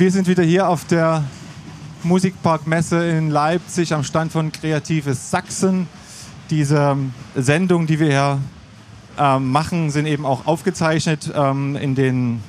[0.00, 1.24] Wir sind wieder hier auf der
[2.04, 5.88] Musikparkmesse in Leipzig am Stand von Kreatives Sachsen.
[6.48, 6.96] Diese
[7.34, 8.38] Sendungen, die wir hier
[9.18, 12.42] äh, machen, sind eben auch aufgezeichnet ähm, in den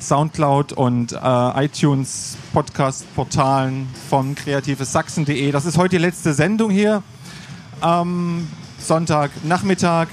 [0.00, 5.50] Soundcloud und äh, iTunes Podcast-Portalen von kreativessachsen.de.
[5.52, 7.02] Das ist heute die letzte Sendung hier.
[7.84, 8.48] Ähm,
[8.78, 10.08] Sonntagnachmittag.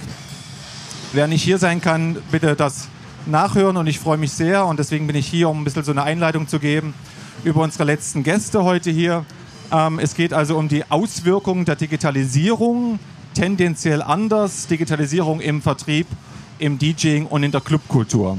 [1.13, 2.89] Wer nicht hier sein kann, bitte das
[3.27, 5.91] nachhören und ich freue mich sehr und deswegen bin ich hier, um ein bisschen so
[5.91, 6.93] eine Einleitung zu geben
[7.43, 9.25] über unsere letzten Gäste heute hier.
[9.71, 12.99] Ähm, es geht also um die Auswirkungen der Digitalisierung,
[13.33, 16.07] tendenziell anders, Digitalisierung im Vertrieb,
[16.59, 18.37] im DJing und in der Clubkultur.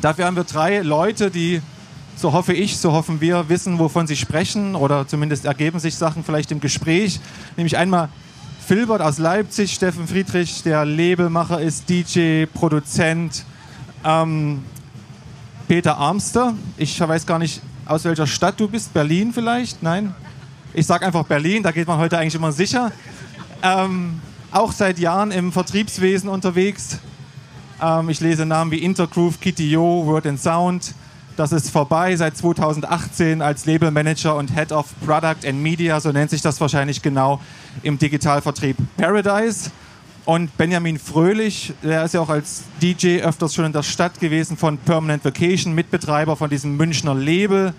[0.00, 1.62] Dafür haben wir drei Leute, die,
[2.16, 6.24] so hoffe ich, so hoffen wir, wissen, wovon sie sprechen oder zumindest ergeben sich Sachen
[6.24, 7.20] vielleicht im Gespräch.
[7.56, 8.10] Nämlich einmal
[8.66, 13.44] Filbert aus Leipzig, Steffen Friedrich, der Labelmacher ist, DJ, Produzent.
[14.04, 14.62] Ähm,
[15.66, 18.92] Peter Armster, ich weiß gar nicht, aus welcher Stadt du bist.
[18.92, 19.82] Berlin vielleicht?
[19.82, 20.14] Nein?
[20.74, 22.92] Ich sage einfach Berlin, da geht man heute eigentlich immer sicher.
[23.62, 26.98] Ähm, auch seit Jahren im Vertriebswesen unterwegs.
[27.80, 30.94] Ähm, ich lese Namen wie Intergroove, Kitty Yo, Word and Sound.
[31.36, 36.30] Das ist vorbei seit 2018 als Labelmanager und Head of Product and Media, so nennt
[36.30, 37.40] sich das wahrscheinlich genau,
[37.82, 39.70] im Digitalvertrieb Paradise.
[40.24, 44.56] Und Benjamin Fröhlich, der ist ja auch als DJ öfters schon in der Stadt gewesen
[44.56, 47.74] von Permanent Vacation, Mitbetreiber von diesem Münchner Label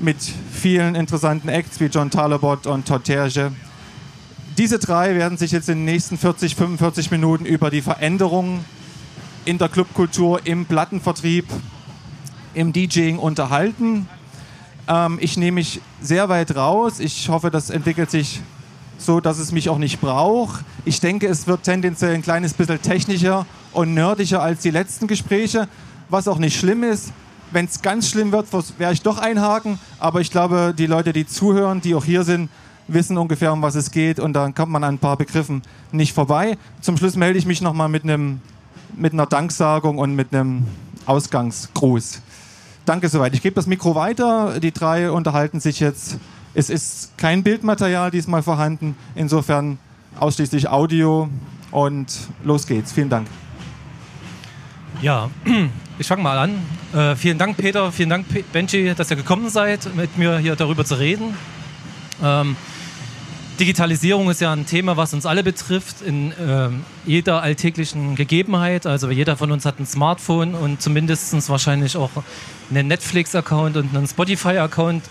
[0.00, 0.16] mit
[0.52, 3.52] vielen interessanten Acts wie John Talabot und Todd Terge.
[4.58, 8.64] Diese drei werden sich jetzt in den nächsten 40, 45 Minuten über die Veränderungen
[9.44, 11.46] in der Clubkultur, im Plattenvertrieb,
[12.52, 14.08] im DJing unterhalten.
[14.88, 16.98] Ähm, ich nehme mich sehr weit raus.
[16.98, 18.40] Ich hoffe, das entwickelt sich
[19.00, 20.64] so, dass es mich auch nicht braucht.
[20.84, 25.68] Ich denke, es wird tendenziell ein kleines bisschen technischer und nerdischer als die letzten Gespräche,
[26.08, 27.12] was auch nicht schlimm ist.
[27.52, 28.46] Wenn es ganz schlimm wird,
[28.78, 29.78] werde ich doch einhaken.
[29.98, 32.48] Aber ich glaube, die Leute, die zuhören, die auch hier sind,
[32.86, 34.20] wissen ungefähr, um was es geht.
[34.20, 35.62] Und dann kommt man an ein paar Begriffen
[35.92, 36.56] nicht vorbei.
[36.80, 40.66] Zum Schluss melde ich mich nochmal mit, mit einer Danksagung und mit einem
[41.06, 42.22] Ausgangsgruß.
[42.86, 43.34] Danke soweit.
[43.34, 44.60] Ich gebe das Mikro weiter.
[44.60, 46.18] Die drei unterhalten sich jetzt.
[46.54, 48.96] Es ist kein Bildmaterial diesmal vorhanden.
[49.14, 49.78] Insofern
[50.18, 51.28] ausschließlich Audio.
[51.70, 52.12] Und
[52.42, 52.92] los geht's.
[52.92, 53.28] Vielen Dank.
[55.02, 55.30] Ja,
[55.98, 56.58] ich fange mal an.
[56.92, 57.92] Äh, vielen Dank, Peter.
[57.92, 61.36] Vielen Dank, Benji, dass ihr gekommen seid, mit mir hier darüber zu reden.
[62.22, 62.56] Ähm,
[63.60, 66.70] Digitalisierung ist ja ein Thema, was uns alle betrifft, in äh,
[67.04, 68.86] jeder alltäglichen Gegebenheit.
[68.86, 72.10] Also jeder von uns hat ein Smartphone und zumindest wahrscheinlich auch
[72.70, 75.04] einen Netflix-Account und einen Spotify-Account,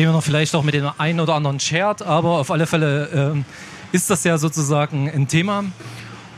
[0.00, 2.02] den man vielleicht auch mit dem einen oder anderen shared.
[2.02, 5.64] Aber auf alle Fälle äh, ist das ja sozusagen ein Thema.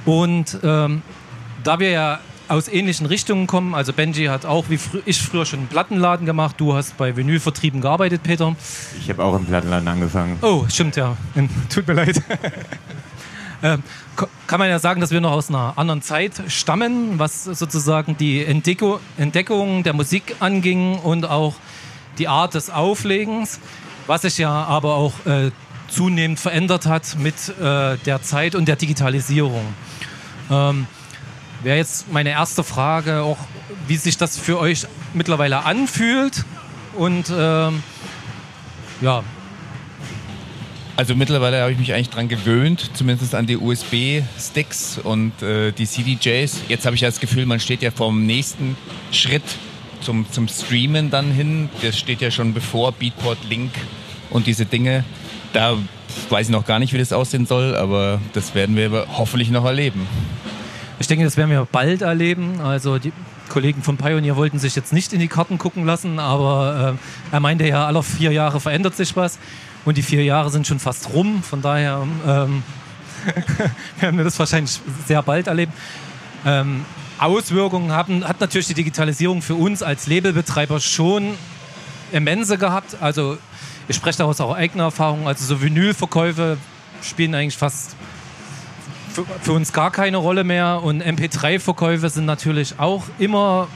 [0.05, 1.03] Und ähm,
[1.63, 3.75] da wir ja aus ähnlichen Richtungen kommen.
[3.75, 6.57] Also Benji hat auch, wie fr ich früher schon einen Plattenladen gemacht.
[6.59, 8.55] Du hast bei Vinylvertrieben gearbeitet, Peter.
[9.01, 10.39] Ich habe auch im Plattenladen angefangen.
[10.43, 11.17] Oh, stimmt ja.
[11.73, 12.21] Tut mir leid.
[13.63, 13.83] ähm,
[14.47, 18.45] kann man ja sagen, dass wir noch aus einer anderen Zeit stammen, was sozusagen die
[18.45, 21.55] Entdeckung der Musik anging und auch
[22.19, 23.61] die Art des Auflegens,
[24.07, 25.51] was sich ja aber auch äh,
[25.89, 29.75] zunehmend verändert hat mit äh, der Zeit und der Digitalisierung.
[30.51, 30.87] Ähm,
[31.63, 33.39] wäre jetzt meine erste Frage auch,
[33.87, 36.45] wie sich das für euch mittlerweile anfühlt
[36.95, 37.83] und ähm,
[39.01, 39.23] ja.
[40.97, 45.87] Also mittlerweile habe ich mich eigentlich daran gewöhnt, zumindest an die USB-Sticks und äh, die
[45.87, 46.63] CDJs.
[46.69, 48.77] Jetzt habe ich das Gefühl, man steht ja vom nächsten
[49.11, 49.43] Schritt
[50.03, 51.69] zum, zum Streamen dann hin.
[51.83, 53.73] Das steht ja schon bevor, Beatport, Link
[54.31, 55.05] und diese Dinge.
[55.53, 55.77] Da
[56.31, 59.65] weiß ich noch gar nicht, wie das aussehen soll, aber das werden wir hoffentlich noch
[59.65, 60.07] erleben.
[60.99, 62.61] Ich denke, das werden wir bald erleben.
[62.61, 63.13] Also die
[63.49, 66.97] Kollegen von Pioneer wollten sich jetzt nicht in die Karten gucken lassen, aber
[67.31, 69.39] äh, er meinte ja, alle vier Jahre verändert sich was.
[69.85, 71.43] Und die vier Jahre sind schon fast rum.
[71.43, 72.63] Von daher ähm,
[74.01, 75.73] werden wir das wahrscheinlich sehr bald erleben.
[76.47, 76.85] Ähm,
[77.23, 81.35] Auswirkungen haben, hat natürlich die Digitalisierung für uns als Labelbetreiber schon
[82.13, 82.97] immense gehabt.
[83.01, 83.39] Also
[83.89, 85.27] ich spreche daraus auch eigene Erfahrungen.
[85.27, 86.59] Also so Vinylverkäufe
[87.03, 87.97] spielen eigentlich fast
[89.13, 90.83] für, für uns gar keine Rolle mehr.
[90.83, 93.69] Und MP3-Verkäufe sind natürlich auch immer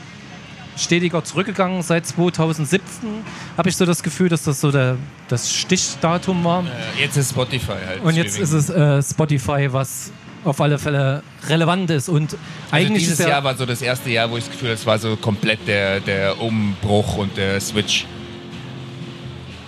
[0.76, 1.82] stetiger zurückgegangen.
[1.82, 3.08] Seit 2017
[3.56, 4.96] habe ich so das Gefühl, dass das so der,
[5.28, 6.64] das Stichdatum war.
[6.64, 8.02] Äh, jetzt ist Spotify halt.
[8.02, 10.12] Und jetzt ist es äh, Spotify, was
[10.46, 12.08] auf alle Fälle relevant ist.
[12.08, 12.37] Und also
[12.70, 14.98] eigentlich dieses Jahr war so das erste Jahr, wo ich das Gefühl habe, es war
[14.98, 18.06] so komplett der, der Umbruch und der Switch.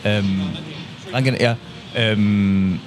[0.05, 0.43] Ähm,
[1.41, 1.57] ja,
[1.95, 2.81] ähm,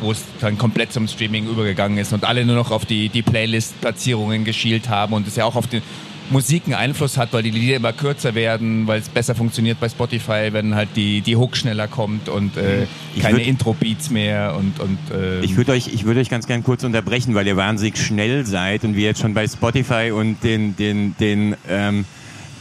[0.00, 3.22] wo es dann komplett zum Streaming übergegangen ist und alle nur noch auf die, die
[3.22, 5.82] Playlist-Platzierungen geschielt haben und es ja auch auf den
[6.30, 9.88] Musik einen Einfluss hat, weil die Lieder immer kürzer werden, weil es besser funktioniert bei
[9.88, 12.86] Spotify, wenn halt die, die Hook schneller kommt und äh,
[13.20, 17.34] keine Intro-Beats mehr und, und ähm ich würde euch, würd euch ganz gern kurz unterbrechen,
[17.34, 21.56] weil ihr wahnsinnig schnell seid und wir jetzt schon bei Spotify und den, den, den
[21.68, 22.04] ähm,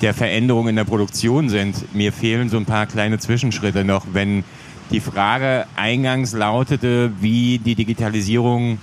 [0.02, 1.96] der Veränderung in der Produktion sind.
[1.96, 4.44] Mir fehlen so ein paar kleine Zwischenschritte noch, wenn
[4.92, 8.78] die Frage eingangs lautete, wie die Digitalisierung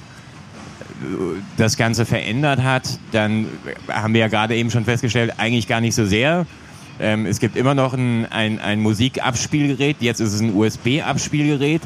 [1.56, 3.46] das Ganze verändert hat, dann
[3.88, 6.46] haben wir ja gerade eben schon festgestellt, eigentlich gar nicht so sehr.
[7.00, 11.82] Ähm, es gibt immer noch ein, ein, ein Musikabspielgerät, jetzt ist es ein USB-Abspielgerät,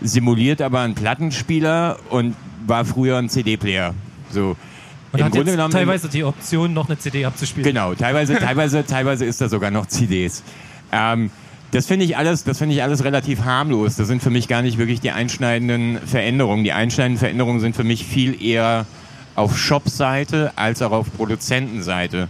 [0.00, 2.34] simuliert aber einen Plattenspieler und
[2.66, 3.94] war früher ein CD-Player.
[4.30, 4.56] So.
[5.12, 7.64] Und Im hat Grunde genommen teilweise die Option, noch eine CD abzuspielen.
[7.64, 10.42] Genau, teilweise, teilweise, teilweise ist da sogar noch CDs.
[10.92, 11.30] Ähm,
[11.72, 13.96] das finde ich alles, ich alles relativ harmlos.
[13.96, 16.64] Das sind für mich gar nicht wirklich die einschneidenden Veränderungen.
[16.64, 18.86] Die einschneidenden Veränderungen sind für mich viel eher
[19.34, 22.28] auf Shop-Seite als auch auf Produzentenseite.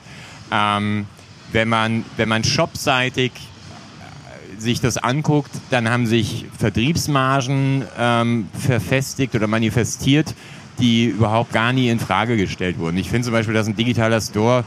[0.50, 1.06] Ähm,
[1.52, 9.34] wenn man, wenn man shopseitig äh, sich das anguckt, dann haben sich Vertriebsmargen ähm, verfestigt
[9.34, 10.34] oder manifestiert,
[10.80, 12.96] die überhaupt gar nie in Frage gestellt wurden.
[12.96, 14.64] Ich finde zum Beispiel, dass ein digitaler Store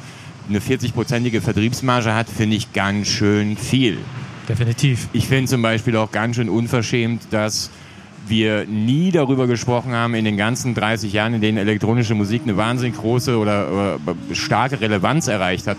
[0.48, 4.00] eine 40-prozentige Vertriebsmarge hat, finde ich ganz schön viel.
[4.50, 5.10] Definitiv.
[5.13, 7.69] Ich finde zum Beispiel auch ganz schön unverschämt, dass
[8.28, 12.57] wir nie darüber gesprochen haben in den ganzen 30 Jahren, in denen elektronische Musik eine
[12.57, 14.00] wahnsinnig große oder, oder
[14.34, 15.78] starke Relevanz erreicht hat.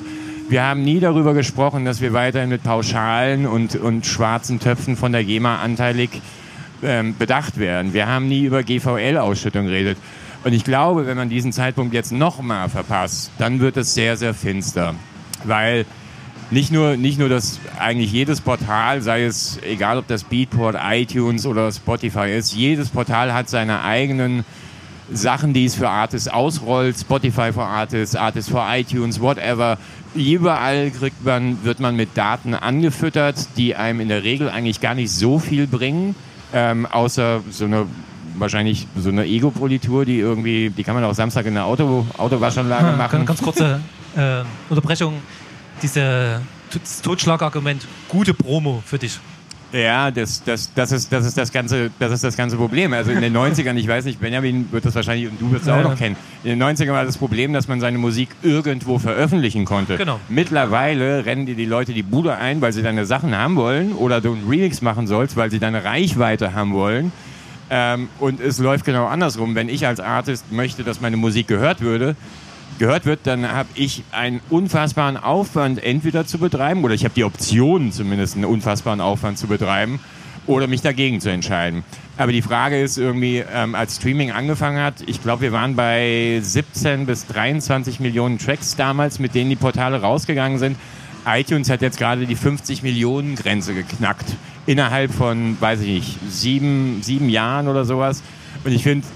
[0.48, 5.12] Wir haben nie darüber gesprochen, dass wir weiterhin mit Pauschalen und, und schwarzen Töpfen von
[5.12, 6.10] der GEMA anteilig
[6.82, 7.92] ähm, bedacht werden.
[7.92, 9.98] Wir haben nie über GVL-Ausschüttung geredet.
[10.42, 14.32] Und ich glaube, wenn man diesen Zeitpunkt jetzt nochmal verpasst, dann wird es sehr, sehr
[14.32, 14.94] finster.
[15.44, 15.86] Weil
[16.50, 21.46] nicht nur, nicht nur, dass eigentlich jedes Portal, sei es egal ob das Beatport, iTunes
[21.46, 24.44] oder Spotify ist, jedes Portal hat seine eigenen
[25.12, 29.78] Sachen, die es für Artists ausrollt, Spotify für Artists, Artists für iTunes, whatever.
[30.14, 34.94] Überall kriegt man, wird man mit Daten angefüttert, die einem in der Regel eigentlich gar
[34.94, 36.14] nicht so viel bringen,
[36.52, 37.86] ähm, außer so eine
[38.36, 42.96] wahrscheinlich so eine Ego-Politur, die irgendwie, die kann man auch Samstag in der Auto, Autowaschanlage
[42.96, 43.26] machen.
[43.26, 43.80] Ganz kurze
[44.16, 45.14] äh, Unterbrechung
[45.82, 46.40] diese,
[46.72, 49.18] das Totschlagargument, gute Promo für dich.
[49.72, 52.92] Ja, das, das, das, ist, das, ist das, ganze, das ist das ganze Problem.
[52.92, 55.68] Also in den 90ern, ich weiß nicht, Benjamin wird das wahrscheinlich und du wirst es
[55.68, 56.16] ja, auch noch kennen.
[56.42, 59.96] In den 90ern war das Problem, dass man seine Musik irgendwo veröffentlichen konnte.
[59.96, 60.18] Genau.
[60.28, 64.20] Mittlerweile rennen dir die Leute die Bude ein, weil sie deine Sachen haben wollen oder
[64.20, 67.12] du einen Remix machen sollst, weil sie deine Reichweite haben wollen.
[67.70, 69.54] Ähm, und es läuft genau andersrum.
[69.54, 72.16] Wenn ich als Artist möchte, dass meine Musik gehört würde,
[72.78, 77.24] gehört wird, dann habe ich einen unfassbaren Aufwand entweder zu betreiben oder ich habe die
[77.24, 80.00] Option zumindest einen unfassbaren Aufwand zu betreiben
[80.46, 81.84] oder mich dagegen zu entscheiden.
[82.16, 86.38] Aber die Frage ist irgendwie, ähm, als Streaming angefangen hat, ich glaube, wir waren bei
[86.42, 90.76] 17 bis 23 Millionen Tracks damals, mit denen die Portale rausgegangen sind.
[91.26, 94.36] iTunes hat jetzt gerade die 50 Millionen Grenze geknackt.
[94.66, 98.22] Innerhalb von, weiß ich nicht, sieben, sieben Jahren oder sowas.
[98.64, 99.06] Und ich finde,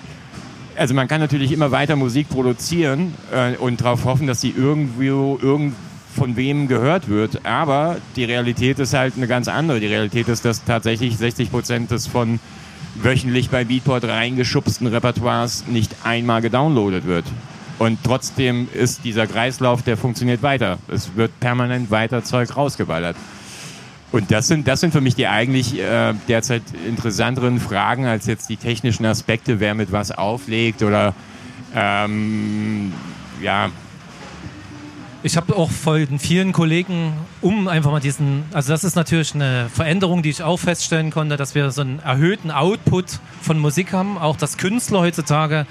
[0.76, 5.38] also man kann natürlich immer weiter Musik produzieren äh, und darauf hoffen, dass sie irgendwo
[5.40, 5.74] irgend
[6.14, 7.44] von wem gehört wird.
[7.44, 9.80] Aber die Realität ist halt eine ganz andere.
[9.80, 12.38] Die Realität ist, dass tatsächlich 60 Prozent des von
[12.94, 17.24] wöchentlich bei Beatport reingeschubsten Repertoires nicht einmal gedownloadet wird.
[17.78, 20.78] Und trotzdem ist dieser Kreislauf, der funktioniert weiter.
[20.88, 23.16] Es wird permanent weiter Zeug rausgeballert.
[24.14, 28.48] Und das sind, das sind für mich die eigentlich äh, derzeit interessanteren Fragen als jetzt
[28.48, 31.16] die technischen Aspekte, wer mit was auflegt oder
[31.74, 32.92] ähm,
[33.42, 33.72] ja.
[35.24, 39.68] Ich habe auch von vielen Kollegen, um einfach mal diesen, also das ist natürlich eine
[39.74, 44.16] Veränderung, die ich auch feststellen konnte, dass wir so einen erhöhten Output von Musik haben,
[44.16, 45.66] auch dass Künstler heutzutage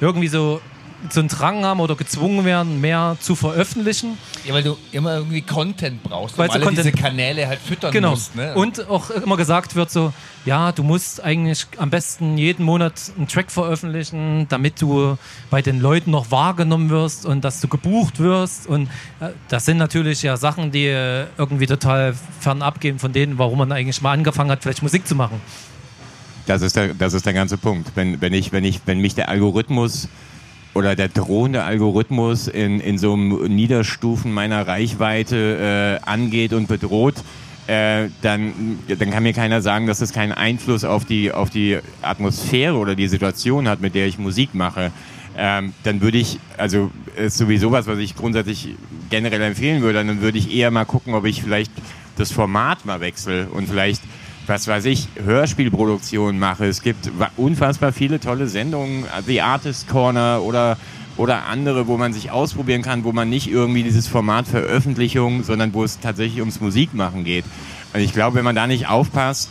[0.00, 0.60] irgendwie so
[1.08, 4.18] so einen Drang haben oder gezwungen werden, mehr zu veröffentlichen.
[4.44, 7.92] Ja, weil du immer irgendwie Content brauchst, weil du alle Content diese Kanäle halt füttern
[7.92, 8.10] genau.
[8.10, 8.36] musst.
[8.36, 8.54] Ne?
[8.54, 10.12] Und auch immer gesagt wird so,
[10.44, 15.16] ja, du musst eigentlich am besten jeden Monat einen Track veröffentlichen, damit du
[15.50, 18.66] bei den Leuten noch wahrgenommen wirst und dass du gebucht wirst.
[18.66, 18.88] Und
[19.20, 23.72] äh, das sind natürlich ja Sachen, die irgendwie total fernab gehen von denen, warum man
[23.72, 25.40] eigentlich mal angefangen hat, vielleicht Musik zu machen.
[26.46, 27.92] Das ist der, das ist der ganze Punkt.
[27.94, 30.08] Wenn, wenn, ich, wenn, ich, wenn mich der Algorithmus
[30.74, 37.16] oder der drohende Algorithmus in, in so einem Niederstufen meiner Reichweite äh, angeht und bedroht,
[37.66, 41.78] äh, dann, dann kann mir keiner sagen, dass es keinen Einfluss auf die, auf die
[42.02, 44.92] Atmosphäre oder die Situation hat, mit der ich Musik mache.
[45.36, 48.74] Ähm, dann würde ich, also ist sowieso was, was ich grundsätzlich
[49.10, 51.70] generell empfehlen würde, dann würde ich eher mal gucken, ob ich vielleicht
[52.16, 54.02] das Format mal wechsle und vielleicht
[54.50, 56.66] was weiß ich, Hörspielproduktionen mache.
[56.66, 60.76] Es gibt unfassbar viele tolle Sendungen, The Artist Corner oder
[61.16, 65.72] oder andere, wo man sich ausprobieren kann, wo man nicht irgendwie dieses Format Veröffentlichung, sondern
[65.74, 67.44] wo es tatsächlich ums Musikmachen geht.
[67.92, 69.50] Und ich glaube, wenn man da nicht aufpasst,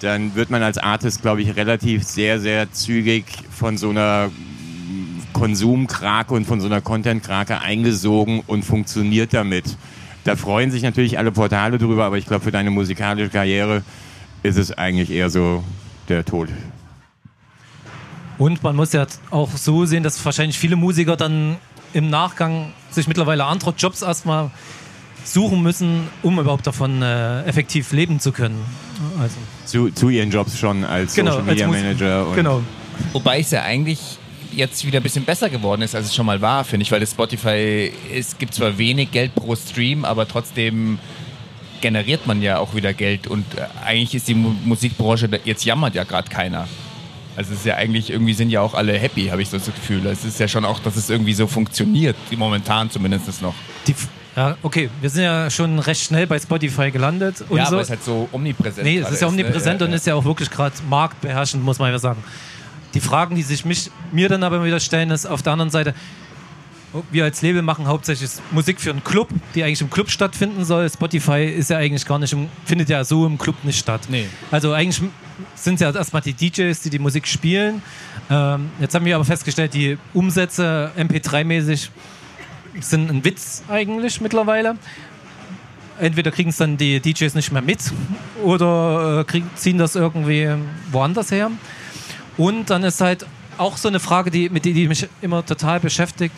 [0.00, 4.30] dann wird man als Artist, glaube ich, relativ sehr, sehr zügig von so einer
[5.32, 9.76] Konsumkrake und von so einer Content-Krake eingesogen und funktioniert damit.
[10.24, 13.82] Da freuen sich natürlich alle Portale drüber, aber ich glaube, für deine musikalische Karriere
[14.42, 15.64] ist es eigentlich eher so
[16.08, 16.48] der Tod.
[18.38, 21.56] Und man muss ja auch so sehen, dass wahrscheinlich viele Musiker dann
[21.92, 24.50] im Nachgang sich mittlerweile andere Jobs erstmal
[25.24, 28.62] suchen müssen, um überhaupt davon äh, effektiv leben zu können.
[29.20, 29.36] Also.
[29.64, 32.26] Zu, zu, ihren Jobs schon als genau, Social Media als Manager.
[32.34, 32.62] genau.
[33.12, 34.18] Wobei es ja eigentlich
[34.52, 37.00] jetzt wieder ein bisschen besser geworden ist, als es schon mal war, finde ich, weil
[37.00, 40.98] das Spotify, es gibt zwar wenig Geld pro Stream, aber trotzdem
[41.80, 46.04] generiert man ja auch wieder Geld und äh, eigentlich ist die Musikbranche, jetzt jammert ja
[46.04, 46.68] gerade keiner.
[47.36, 49.66] Also es ist ja eigentlich, irgendwie sind ja auch alle happy, habe ich so das
[49.66, 50.06] Gefühl.
[50.06, 53.54] Es ist ja schon auch, dass es irgendwie so funktioniert, momentan zumindest noch.
[53.86, 53.94] Die,
[54.34, 57.42] ja, okay, wir sind ja schon recht schnell bei Spotify gelandet.
[57.48, 57.72] Und ja, so.
[57.72, 58.86] aber es ist halt so omnipräsent.
[58.86, 59.86] Nee, es ist ja omnipräsent ne?
[59.86, 62.22] und ist ja auch wirklich gerade marktbeherrschend, muss man ja sagen.
[62.94, 65.94] Die Fragen, die sich mich, mir dann aber wieder stellen, ist auf der anderen Seite,
[67.10, 70.88] wir als Label machen hauptsächlich Musik für einen Club, die eigentlich im Club stattfinden soll.
[70.88, 74.02] Spotify ist ja eigentlich gar nicht, im, findet ja so im Club nicht statt.
[74.08, 74.26] Nee.
[74.50, 75.00] Also eigentlich
[75.54, 77.82] sind es ja erstmal die DJs, die die Musik spielen.
[78.30, 81.90] Ähm, jetzt haben wir aber festgestellt, die Umsätze MP3-mäßig
[82.80, 84.76] sind ein Witz eigentlich mittlerweile.
[85.98, 87.78] Entweder kriegen es dann die DJs nicht mehr mit
[88.44, 90.48] oder äh, kriegen, ziehen das irgendwie
[90.90, 91.50] woanders her.
[92.36, 93.26] Und dann ist halt
[93.58, 96.34] auch so eine Frage, die, mit die, die mich immer total beschäftigt.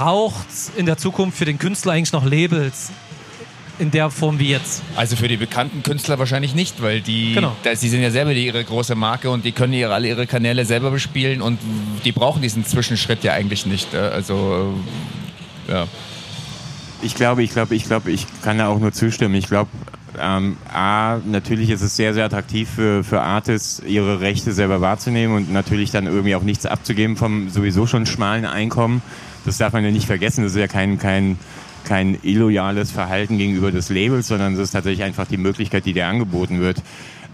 [0.00, 2.90] Braucht es in der Zukunft für den Künstler eigentlich noch Labels
[3.78, 4.82] in der Form wie jetzt?
[4.96, 7.54] Also für die bekannten Künstler wahrscheinlich nicht, weil die, genau.
[7.64, 10.26] da, sie sind ja selber die, ihre große Marke und die können ihre, alle ihre
[10.26, 11.58] Kanäle selber bespielen und
[12.02, 13.94] die brauchen diesen Zwischenschritt ja eigentlich nicht.
[13.94, 14.72] Also,
[15.68, 15.86] ja.
[17.02, 19.34] Ich glaube, ich glaube, ich glaube, ich kann da auch nur zustimmen.
[19.34, 19.68] Ich glaube,
[20.18, 25.36] ähm, A, natürlich ist es sehr, sehr attraktiv für, für Artists, ihre Rechte selber wahrzunehmen
[25.36, 29.02] und natürlich dann irgendwie auch nichts abzugeben vom sowieso schon schmalen Einkommen.
[29.44, 30.42] Das darf man ja nicht vergessen.
[30.44, 31.38] Das ist ja kein, kein,
[31.84, 36.06] kein illoyales Verhalten gegenüber des Labels, sondern es ist tatsächlich einfach die Möglichkeit, die dir
[36.06, 36.82] angeboten wird.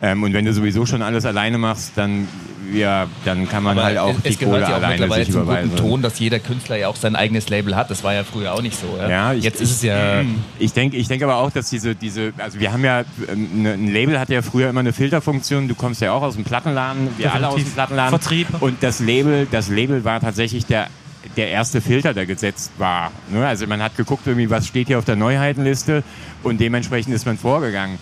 [0.03, 2.29] Ähm, und wenn du sowieso schon alles alleine machst, dann,
[2.73, 5.71] ja, dann kann man Aber halt auch es, die Kohle ja alleine sich zum überweisen.
[5.71, 7.91] guten Ton, dass jeder Künstler ja auch sein eigenes Label hat.
[7.91, 8.95] Das war ja früher auch nicht so.
[8.99, 9.09] Ja?
[9.09, 10.23] Ja, ich, Jetzt ist es ja.
[10.59, 13.73] Ich denke ich denk aber auch, dass diese, diese, also wir haben ja, ähm, ne,
[13.73, 15.67] ein Label hat ja früher immer eine Filterfunktion.
[15.67, 18.19] Du kommst ja auch aus dem Plattenladen, wir alle aus dem Plattenladen.
[18.19, 18.49] Vertrieb.
[18.61, 20.89] Und das Label, das Label war tatsächlich der
[21.37, 23.13] der erste Filter, der gesetzt war.
[23.31, 23.47] Ne?
[23.47, 26.03] Also man hat geguckt, irgendwie, was steht hier auf der Neuheitenliste
[26.43, 27.99] und dementsprechend ist man vorgegangen.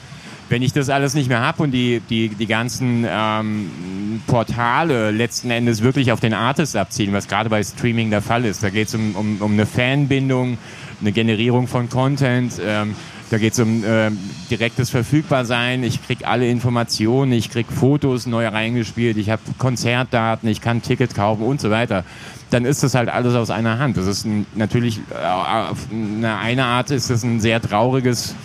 [0.50, 5.50] Wenn ich das alles nicht mehr habe und die, die, die ganzen ähm, Portale letzten
[5.50, 8.88] Endes wirklich auf den Artist abziehen, was gerade bei Streaming der Fall ist, da geht
[8.88, 10.58] es um, um, um eine Fanbindung,
[11.00, 12.94] eine Generierung von Content, ähm,
[13.34, 14.12] da geht es um äh,
[14.48, 15.82] direktes Verfügbarsein.
[15.82, 21.16] Ich kriege alle Informationen, ich kriege Fotos neu reingespielt, ich habe Konzertdaten, ich kann Ticket
[21.16, 22.04] kaufen und so weiter.
[22.50, 23.96] Dann ist das halt alles aus einer Hand.
[23.96, 28.36] Das ist ein, natürlich, äh, auf eine, eine Art ist es ein sehr trauriges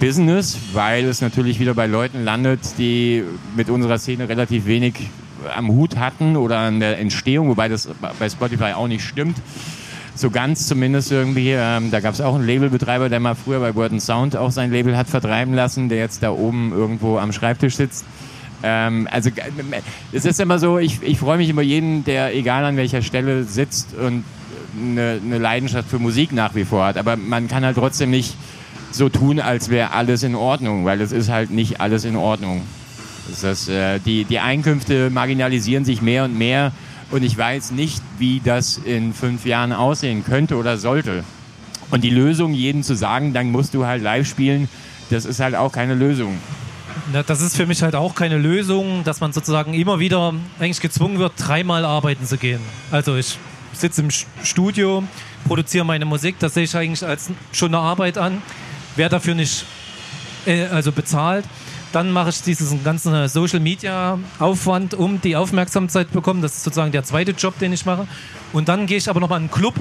[0.00, 3.24] Business, weil es natürlich wieder bei Leuten landet, die
[3.54, 4.94] mit unserer Szene relativ wenig
[5.54, 7.86] am Hut hatten oder an der Entstehung, wobei das
[8.18, 9.36] bei Spotify auch nicht stimmt
[10.14, 11.52] so ganz zumindest irgendwie.
[11.52, 14.70] Ähm, da gab es auch einen Labelbetreiber, der mal früher bei Word Sound auch sein
[14.70, 18.04] Label hat vertreiben lassen, der jetzt da oben irgendwo am Schreibtisch sitzt.
[18.62, 19.30] Ähm, also
[20.12, 23.44] es ist immer so, ich, ich freue mich über jeden, der egal an welcher Stelle
[23.44, 24.24] sitzt und
[24.80, 26.96] eine, eine Leidenschaft für Musik nach wie vor hat.
[26.96, 28.36] Aber man kann halt trotzdem nicht
[28.90, 32.62] so tun, als wäre alles in Ordnung, weil es ist halt nicht alles in Ordnung.
[33.28, 36.72] Das heißt, äh, die, die Einkünfte marginalisieren sich mehr und mehr
[37.12, 41.24] und ich weiß nicht, wie das in fünf Jahren aussehen könnte oder sollte.
[41.90, 44.68] Und die Lösung, jedem zu sagen, dann musst du halt live spielen,
[45.10, 46.38] das ist halt auch keine Lösung.
[47.26, 51.18] Das ist für mich halt auch keine Lösung, dass man sozusagen immer wieder eigentlich gezwungen
[51.18, 52.60] wird, dreimal arbeiten zu gehen.
[52.90, 53.36] Also ich
[53.74, 54.08] sitze im
[54.42, 55.04] Studio,
[55.46, 58.40] produziere meine Musik, das sehe ich eigentlich als schon eine Arbeit an.
[58.96, 59.66] Wer dafür nicht
[60.46, 61.44] äh, also bezahlt,
[61.92, 66.42] dann mache ich diesen ganzen Social Media Aufwand, um die Aufmerksamkeit zu bekommen.
[66.42, 68.06] Das ist sozusagen der zweite Job, den ich mache.
[68.52, 69.74] Und dann gehe ich aber nochmal in einen Club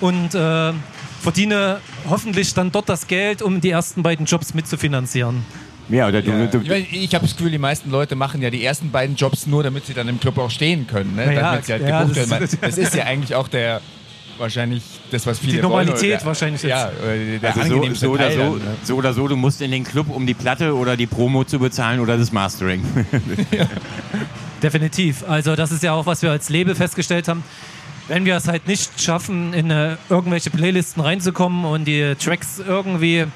[0.00, 0.72] und äh,
[1.20, 5.44] verdiene hoffentlich dann dort das Geld, um die ersten beiden Jobs mitzufinanzieren.
[5.88, 6.46] Ja, oder du, ja.
[6.46, 9.46] du, ich, ich habe das Gefühl, die meisten Leute machen ja die ersten beiden Jobs
[9.46, 11.16] nur, damit sie dann im Club auch stehen können.
[11.16, 11.34] Ne?
[11.34, 12.48] Ja, damit sie halt ja, das, werden.
[12.60, 13.80] Das ist ja eigentlich auch der
[14.38, 16.70] wahrscheinlich das, was viele Die Normalität wollen, wahrscheinlich jetzt.
[16.70, 16.90] Ja,
[17.40, 18.76] der also so, so, oder so, dann, ne?
[18.82, 21.58] so oder so, du musst in den Club, um die Platte oder die Promo zu
[21.58, 22.84] bezahlen oder das Mastering.
[24.62, 25.24] Definitiv.
[25.28, 27.42] Also das ist ja auch, was wir als Label festgestellt haben.
[28.08, 33.26] wenn wir es halt nicht schaffen, in äh, irgendwelche Playlisten reinzukommen und die Tracks irgendwie,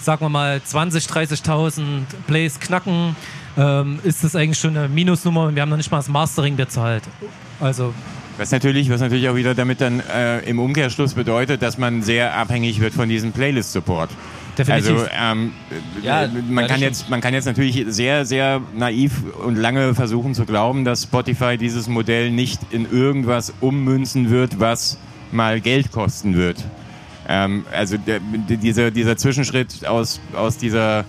[0.00, 1.82] sagen wir mal, 20.000, 30.000
[2.26, 3.16] Plays knacken,
[3.56, 6.56] ähm, ist das eigentlich schon eine Minusnummer und wir haben noch nicht mal das Mastering
[6.56, 7.04] bezahlt.
[7.60, 7.94] Also
[8.38, 12.36] was natürlich, was natürlich auch wieder damit dann äh, im Umkehrschluss bedeutet, dass man sehr
[12.36, 14.10] abhängig wird von diesem Playlist-Support.
[14.58, 14.90] Definitiv.
[14.90, 15.52] Also ähm,
[16.02, 20.34] Ja, man, ja, kann jetzt, man kann jetzt natürlich sehr, sehr naiv und lange versuchen
[20.34, 24.98] zu glauben, dass Spotify dieses Modell nicht in irgendwas ummünzen wird, was
[25.32, 26.64] mal Geld kosten wird.
[27.28, 31.04] Ähm, also der, dieser, dieser Zwischenschritt aus, aus dieser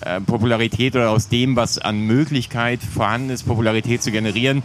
[0.00, 4.62] äh, Popularität oder aus dem, was an Möglichkeit vorhanden ist, Popularität zu generieren,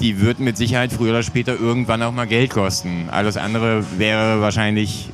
[0.00, 3.08] die wird mit Sicherheit früher oder später irgendwann auch mal Geld kosten.
[3.10, 5.10] Alles andere wäre wahrscheinlich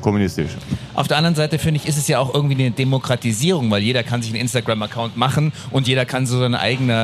[0.00, 0.50] kommunistisch.
[0.94, 4.02] Auf der anderen Seite finde ich, ist es ja auch irgendwie eine Demokratisierung, weil jeder
[4.02, 6.94] kann sich einen Instagram-Account machen und jeder kann so seine eigene,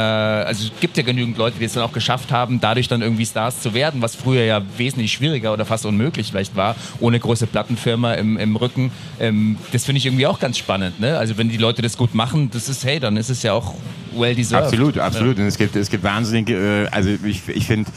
[0.46, 3.26] also es gibt ja genügend Leute, die es dann auch geschafft haben, dadurch dann irgendwie
[3.26, 7.46] Stars zu werden, was früher ja wesentlich schwieriger oder fast unmöglich vielleicht war, ohne große
[7.46, 8.90] Plattenfirma im, im Rücken.
[9.20, 11.00] Ähm, das finde ich irgendwie auch ganz spannend.
[11.00, 11.18] Ne?
[11.18, 13.74] Also wenn die Leute das gut machen, das ist, hey, dann ist es ja auch
[14.16, 14.66] well deserved.
[14.66, 15.38] Absolut, absolut.
[15.38, 17.90] Und es gibt, es gibt wahnsinnig, äh, also ich, ich finde,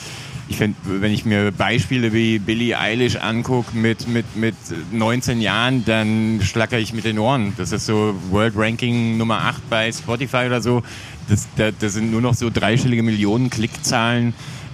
[0.48, 4.56] ich finde, wenn ich mir Beispiele wie Billie Eilish angucke mit, mit, mit
[4.92, 7.54] 19 Jahren, dann schlacker ich mit den Ohren.
[7.58, 10.84] Das ist so World Ranking Nummer 8 bei Spotify oder so.
[11.30, 14.34] Das, da, das sind nur noch so dreistellige Millionen Klickzahlen.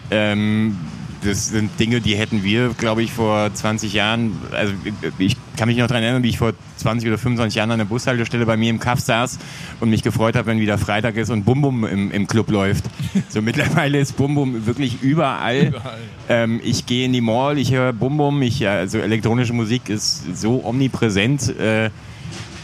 [0.10, 0.78] Ähm,
[1.24, 4.74] das sind Dinge, die hätten wir, glaube ich, vor 20 Jahren, also
[5.20, 7.86] ich kann mich noch daran erinnern, wie ich vor 20 oder 25 Jahren an der
[7.86, 9.38] Bushaltestelle bei mir im Kaff saß
[9.80, 12.86] und mich gefreut habe, wenn wieder Freitag ist und Bum Bum im, im Club läuft.
[13.30, 15.68] So mittlerweile ist Bum Bum wirklich überall.
[15.68, 16.00] Überall.
[16.30, 20.36] Ähm, ich gehe in die Mall, ich höre Bum Bum, ich, also elektronische Musik ist
[20.36, 21.56] so omnipräsent.
[21.60, 21.92] Äh,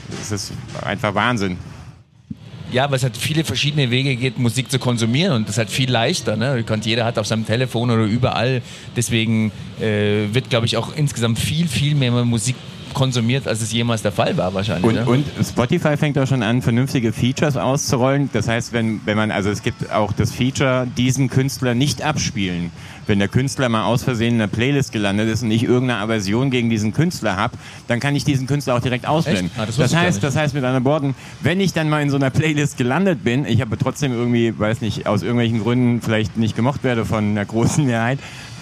[0.10, 1.58] das ist einfach Wahnsinn.
[2.72, 5.70] Ja, weil es halt viele verschiedene Wege geht, Musik zu konsumieren und das ist halt
[5.70, 6.36] viel leichter.
[6.36, 6.64] Ne?
[6.84, 8.62] Jeder hat auf seinem Telefon oder überall.
[8.96, 12.56] Deswegen äh, wird, glaube ich, auch insgesamt viel, viel mehr Musik
[12.98, 14.84] konsumiert, als es jemals der Fall war wahrscheinlich.
[14.84, 15.06] Und, ne?
[15.06, 18.32] und Spotify fängt auch schon an, vernünftige Features auszurollen.
[18.34, 22.72] Das heißt, wenn, wenn man, also es gibt auch das Feature, diesen Künstler nicht abspielen.
[23.06, 26.50] Wenn der Künstler mal aus Versehen in einer Playlist gelandet ist und ich irgendeine Aversion
[26.50, 27.56] gegen diesen Künstler habe,
[27.88, 29.52] dann kann ich diesen Künstler auch direkt ausblenden.
[29.58, 32.16] Ah, das das, heißt, das heißt mit anderen Worten, wenn ich dann mal in so
[32.16, 36.56] einer Playlist gelandet bin, ich aber trotzdem irgendwie, weiß nicht, aus irgendwelchen Gründen vielleicht nicht
[36.56, 38.18] gemocht werde von einer großen Mehrheit,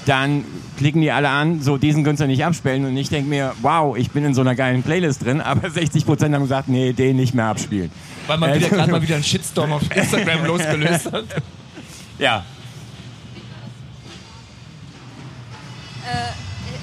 [0.06, 0.46] dann
[0.78, 4.12] klicken die alle an, so diesen Künstler nicht abspielen und ich denke mir, wow, ich
[4.12, 7.34] bin in so einer geilen Playlist drin, aber 60 Prozent haben gesagt, nee, den nicht
[7.34, 7.92] mehr abspielen.
[8.28, 11.26] weil man äh, wieder gerade mal wieder einen Shitstorm auf Instagram losgelöst hat.
[12.20, 12.44] Ja,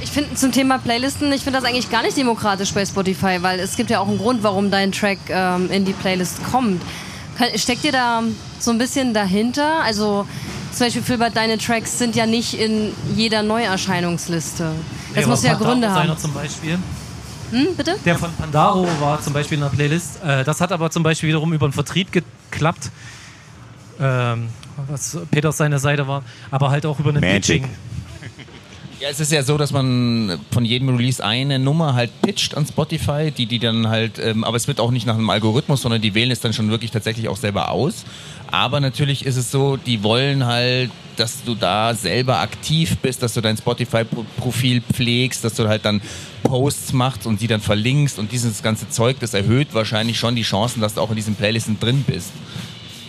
[0.03, 3.61] Ich finde zum Thema Playlisten, ich finde das eigentlich gar nicht demokratisch bei Spotify, weil
[3.61, 6.83] es gibt ja auch einen Grund, warum dein Track ähm, in die Playlist kommt.
[7.55, 8.23] Steckt dir da
[8.59, 9.83] so ein bisschen dahinter?
[9.85, 10.27] Also
[10.73, 14.73] zum Beispiel für deine Tracks sind ja nicht in jeder Neuerscheinungsliste.
[15.15, 16.03] Das Nee, muss ja Gründe haben.
[16.03, 16.79] seiner zum Beispiel.
[17.51, 17.97] Hm, bitte?
[18.05, 20.23] Der von Pandaro war zum Beispiel in der Playlist.
[20.25, 22.91] Äh, das hat aber zum Beispiel wiederum über den Vertrieb geklappt.
[24.01, 24.49] Ähm,
[24.89, 27.63] was Peters seine Seite war, aber halt auch über eine Magic.
[27.63, 27.69] Pitching.
[29.01, 32.65] Ja, es ist ja so, dass man von jedem Release eine Nummer halt pitcht an
[32.67, 36.01] Spotify, die die dann halt, ähm, aber es wird auch nicht nach einem Algorithmus, sondern
[36.01, 38.05] die wählen es dann schon wirklich tatsächlich auch selber aus.
[38.53, 43.33] Aber natürlich ist es so, die wollen halt, dass du da selber aktiv bist, dass
[43.33, 46.03] du dein Spotify-Profil pflegst, dass du halt dann
[46.43, 50.43] Posts machst und die dann verlinkst und dieses ganze Zeug, das erhöht wahrscheinlich schon die
[50.43, 52.31] Chancen, dass du auch in diesen Playlisten drin bist.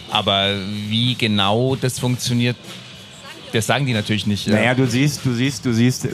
[0.10, 0.56] Aber
[0.88, 2.56] wie genau das funktioniert,
[3.52, 4.48] das sagen die natürlich nicht.
[4.48, 4.54] ja.
[4.54, 6.08] Naja, du siehst, du siehst, du siehst,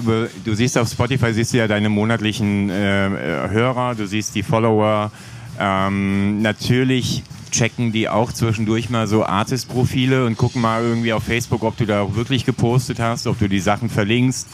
[0.44, 5.12] du siehst auf Spotify siehst du ja deine monatlichen äh, Hörer, du siehst die Follower.
[5.60, 11.64] Ähm, natürlich checken die auch zwischendurch mal so Artist-Profile und gucken mal irgendwie auf Facebook,
[11.64, 14.48] ob du da auch wirklich gepostet hast, ob du die Sachen verlinkst.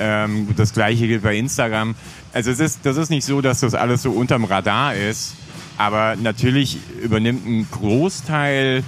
[0.00, 1.94] Ähm, das gleiche gilt bei Instagram.
[2.32, 5.34] Also es ist, das ist nicht so, dass das alles so unterm Radar ist,
[5.76, 8.84] aber natürlich übernimmt ein Großteil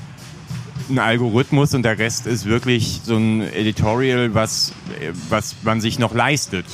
[0.89, 4.73] ein Algorithmus und der Rest ist wirklich so ein Editorial, was,
[5.29, 6.67] was man sich noch leistet.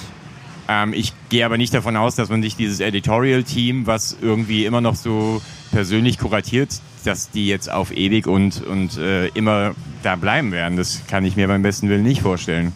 [0.68, 4.80] Ähm, ich gehe aber nicht davon aus, dass man sich dieses Editorial-Team, was irgendwie immer
[4.80, 10.52] noch so persönlich kuratiert, dass die jetzt auf ewig und, und äh, immer da bleiben
[10.52, 10.76] werden.
[10.76, 12.72] Das kann ich mir beim besten Willen nicht vorstellen.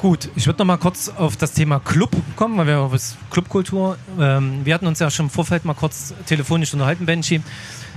[0.00, 2.94] Gut, ich würde noch mal kurz auf das Thema Club kommen, weil wir auf
[3.30, 3.98] Clubkultur.
[4.18, 7.40] Ähm, wir hatten uns ja schon im Vorfeld mal kurz telefonisch unterhalten, Benji.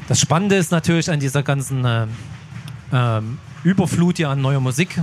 [0.08, 2.08] Das Spannende ist natürlich an dieser ganzen äh,
[2.92, 5.00] ähm, Überflut hier an neuer Musik,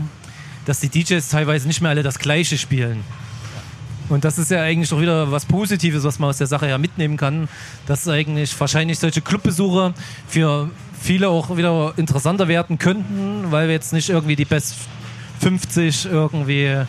[0.64, 3.04] dass die DJs teilweise nicht mehr alle das Gleiche spielen.
[4.08, 6.78] Und das ist ja eigentlich doch wieder was Positives, was man aus der Sache ja
[6.78, 7.48] mitnehmen kann,
[7.86, 9.92] dass eigentlich wahrscheinlich solche Clubbesuche
[10.26, 14.76] für viele auch wieder interessanter werden könnten, weil wir jetzt nicht irgendwie die Best
[15.40, 16.84] 50 irgendwie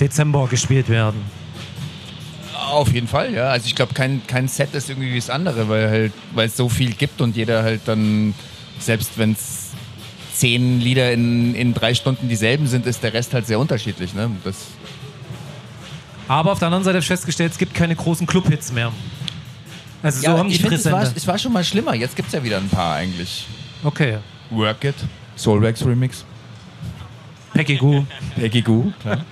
[0.00, 1.20] Dezember gespielt werden.
[2.70, 3.50] Auf jeden Fall, ja.
[3.50, 6.56] Also ich glaube, kein, kein Set ist irgendwie wie das andere, weil halt, weil es
[6.56, 8.34] so viel gibt und jeder halt dann,
[8.80, 9.70] selbst wenn es
[10.34, 14.14] zehn Lieder in, in drei Stunden dieselben sind, ist der Rest halt sehr unterschiedlich.
[14.14, 14.30] Ne?
[14.42, 14.56] Das
[16.28, 18.92] Aber auf der anderen Seite habe ich festgestellt, es gibt keine großen Clubhits mehr.
[20.02, 21.94] Also so haben die ich find, es, war, es war schon mal schlimmer.
[21.94, 23.46] Jetzt gibt es ja wieder ein paar eigentlich.
[23.82, 24.18] Okay.
[24.50, 24.94] Work It,
[25.36, 26.24] Soulwax Remix.
[27.54, 28.04] Peggy Goo.
[28.34, 29.24] Peggy Goo, klar.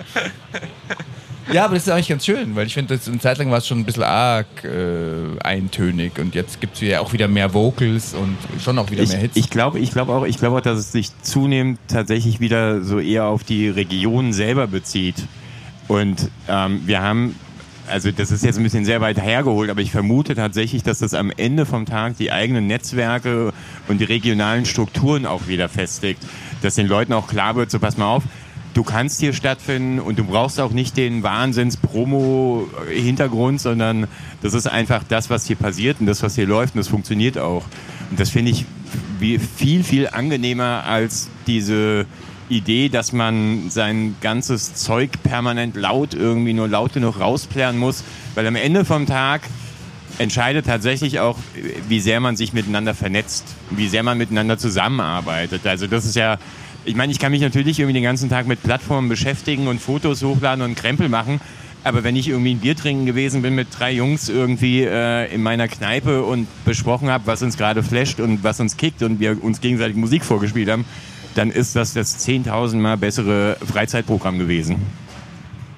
[1.52, 3.66] ja, aber das ist eigentlich ganz schön, weil ich finde, eine Zeit lang war es
[3.66, 8.14] schon ein bisschen arg äh, eintönig und jetzt gibt es ja auch wieder mehr Vocals
[8.14, 9.37] und schon auch wieder Ich, mehr Hits.
[9.37, 13.00] ich glaube ich glaub auch, ich glaube auch, dass es sich zunehmend tatsächlich wieder so
[13.00, 15.16] eher auf die Region selber bezieht.
[15.92, 17.37] Und ähm, wir haben,
[17.87, 21.12] also das ist jetzt ein bisschen sehr weit hergeholt, aber ich vermute tatsächlich, dass das
[21.12, 23.52] am Ende vom Tag die eigenen Netzwerke
[23.88, 26.22] und die regionalen Strukturen auch wieder festigt.
[26.62, 28.22] Dass den Leuten auch klar wird, so pass mal auf,
[28.72, 34.07] du kannst hier stattfinden und du brauchst auch nicht den Wahnsinns-Promo-Hintergrund, sondern
[34.40, 37.37] das ist einfach das, was hier passiert und das, was hier läuft und das funktioniert
[37.37, 37.66] auch.
[38.11, 38.64] Und das finde ich
[39.57, 42.07] viel, viel angenehmer als diese
[42.52, 48.46] Idee, dass man sein ganzes Zeug permanent laut irgendwie nur laut genug rausplären muss, weil
[48.46, 49.42] am Ende vom Tag
[50.18, 51.38] entscheidet tatsächlich auch,
[51.88, 55.66] wie sehr man sich miteinander vernetzt, wie sehr man miteinander zusammenarbeitet.
[55.66, 56.38] Also das ist ja,
[56.84, 60.22] ich meine, ich kann mich natürlich irgendwie den ganzen Tag mit Plattformen beschäftigen und Fotos
[60.22, 61.40] hochladen und Krempel machen.
[61.84, 65.42] Aber wenn ich irgendwie ein Bier trinken gewesen bin mit drei Jungs irgendwie äh, in
[65.42, 69.42] meiner Kneipe und besprochen habe, was uns gerade flasht und was uns kickt und wir
[69.42, 70.84] uns gegenseitig Musik vorgespielt haben,
[71.35, 74.77] dann ist das das 10.000 Mal bessere Freizeitprogramm gewesen.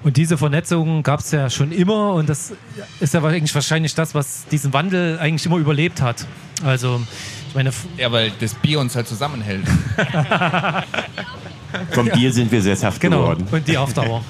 [0.03, 2.53] Und diese Vernetzung gab es ja schon immer und das
[3.01, 6.27] ist ja eigentlich wahrscheinlich das, was diesen Wandel eigentlich immer überlebt hat.
[6.62, 7.01] Also,
[7.49, 9.67] ich meine, ja, weil das Bier uns halt zusammenhält.
[11.93, 13.47] Vom Bier sind wir sesshaft genau, geworden.
[13.51, 14.23] und die Aufdauer.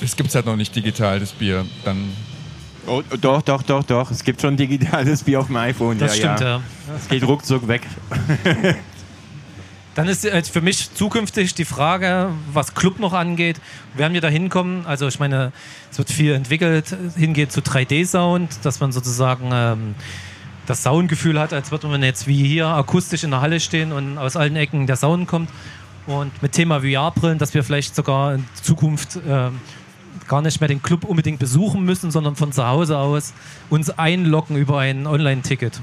[0.00, 1.66] Das gibt's halt noch nicht digital, das Bier.
[1.84, 2.10] Dann
[2.86, 4.10] Oh, doch, doch, doch, doch.
[4.10, 5.98] Es gibt schon digitales Bier auf dem iPhone.
[5.98, 6.60] Das ja, stimmt, ja.
[6.96, 7.82] Es geht ruckzuck weg.
[9.94, 13.60] Dann ist äh, für mich zukünftig die Frage, was Club noch angeht,
[13.94, 14.86] werden wir da hinkommen?
[14.86, 15.52] Also ich meine,
[15.90, 19.94] es wird viel entwickelt, hingeht zu 3D-Sound, dass man sozusagen ähm,
[20.66, 24.18] das Soundgefühl hat, als würde man jetzt wie hier akustisch in der Halle stehen und
[24.18, 25.48] aus allen Ecken der Sound kommt.
[26.06, 29.60] Und mit Thema VR-Brillen, dass wir vielleicht sogar in Zukunft ähm,
[30.28, 33.32] gar nicht mehr den Club unbedingt besuchen müssen, sondern von zu Hause aus
[33.70, 35.80] uns einloggen über ein Online-Ticket.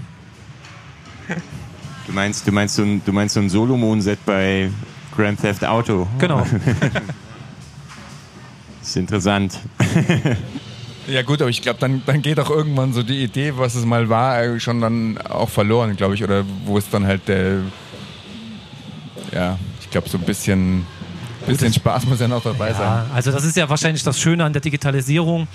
[2.07, 4.69] Du meinst, du meinst so ein, du meinst so ein Solomon-Set bei
[5.15, 6.07] Grand Theft Auto.
[6.17, 6.45] Genau.
[8.79, 9.59] Das ist interessant.
[11.07, 13.85] Ja gut, aber ich glaube, dann, dann geht auch irgendwann so die Idee, was es
[13.85, 16.23] mal war, äh, schon dann auch verloren, glaube ich.
[16.23, 17.59] Oder wo es dann halt der,
[19.33, 20.85] ja, ich glaube so ein bisschen,
[21.45, 22.81] bisschen Spaß muss ja noch dabei sein.
[22.81, 25.47] Ja, also das ist ja wahrscheinlich das Schöne an der Digitalisierung.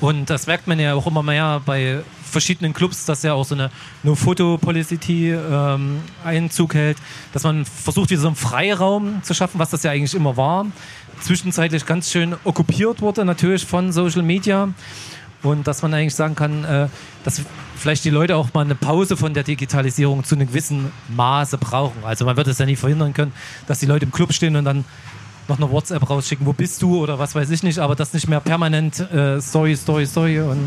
[0.00, 3.54] Und das merkt man ja auch immer mehr bei verschiedenen Clubs, dass ja auch so
[3.54, 3.70] eine
[4.02, 6.98] No-Photo-Policy ähm, Einzug hält,
[7.32, 10.66] dass man versucht, wieder so einen Freiraum zu schaffen, was das ja eigentlich immer war.
[11.20, 14.68] Zwischenzeitlich ganz schön okkupiert wurde, natürlich von Social Media.
[15.42, 16.88] Und dass man eigentlich sagen kann, äh,
[17.24, 17.40] dass
[17.76, 22.04] vielleicht die Leute auch mal eine Pause von der Digitalisierung zu einem gewissen Maße brauchen.
[22.04, 23.32] Also man wird es ja nie verhindern können,
[23.66, 24.84] dass die Leute im Club stehen und dann
[25.48, 28.28] noch eine WhatsApp rausschicken, wo bist du oder was weiß ich nicht, aber das nicht
[28.28, 30.58] mehr permanent äh, Story, Story, Story und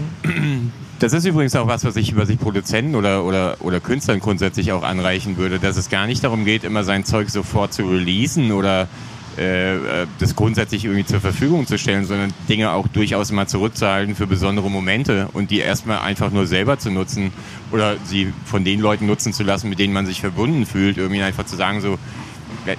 [0.99, 4.73] Das ist übrigens auch was, was ich, was ich Produzenten oder, oder, oder Künstlern grundsätzlich
[4.73, 8.51] auch anreichen würde, dass es gar nicht darum geht, immer sein Zeug sofort zu releasen
[8.51, 8.89] oder
[9.37, 14.13] äh, äh, das grundsätzlich irgendwie zur Verfügung zu stellen, sondern Dinge auch durchaus mal zurückzuhalten
[14.13, 17.31] für besondere Momente und die erstmal einfach nur selber zu nutzen
[17.71, 21.21] oder sie von den Leuten nutzen zu lassen, mit denen man sich verbunden fühlt, irgendwie
[21.21, 21.97] einfach zu sagen so,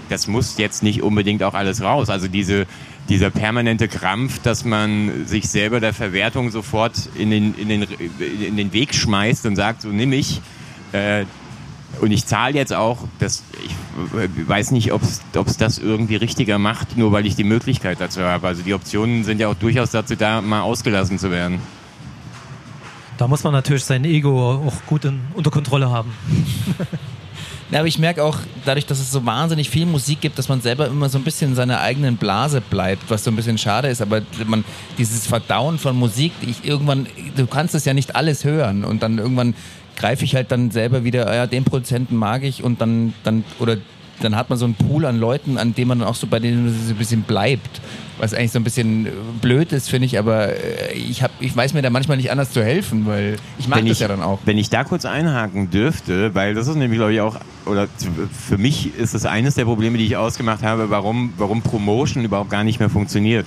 [0.09, 2.11] das muss jetzt nicht unbedingt auch alles raus.
[2.11, 2.66] Also diese,
[3.09, 8.57] dieser permanente Krampf, dass man sich selber der Verwertung sofort in den, in den, in
[8.57, 10.40] den Weg schmeißt und sagt, so nimm ich.
[10.92, 11.24] Äh,
[12.00, 16.96] und ich zahle jetzt auch, das, ich weiß nicht, ob es das irgendwie richtiger macht,
[16.96, 18.46] nur weil ich die Möglichkeit dazu habe.
[18.46, 21.61] Also die Optionen sind ja auch durchaus dazu da, mal ausgelassen zu werden.
[23.18, 26.12] da muss man natürlich sein Ego auch gut in, unter Kontrolle haben.
[27.70, 30.61] Ja, aber ich merke auch, dadurch, dass es so wahnsinnig viel Musik gibt, dass man
[30.61, 33.88] selber immer so ein bisschen in seiner eigenen Blase bleibt, was so ein bisschen schade
[33.88, 34.02] ist.
[34.02, 34.64] Aber man,
[34.98, 37.06] dieses Verdauen von Musik, ich irgendwann,
[37.37, 39.54] du kannst es ja nicht alles hören und dann irgendwann
[39.96, 43.76] greife ich halt dann selber wieder, ja, den Produzenten mag ich und dann, dann, oder
[44.20, 46.74] dann hat man so einen Pool an Leuten, an dem man auch so bei denen
[46.87, 47.80] so ein bisschen bleibt.
[48.20, 51.56] Was eigentlich so ein bisschen äh, blöd ist, finde ich, aber äh, ich, hab, ich
[51.56, 54.09] weiß mir da manchmal nicht anders zu helfen, weil ich mag wenn das ich, ja
[54.09, 54.40] dann auch.
[54.44, 57.88] Wenn ich da kurz einhaken dürfte, weil das ist nämlich, glaube ich, auch, oder
[58.30, 62.50] für mich ist es eines der Probleme, die ich ausgemacht habe, warum, warum Promotion überhaupt
[62.50, 63.46] gar nicht mehr funktioniert.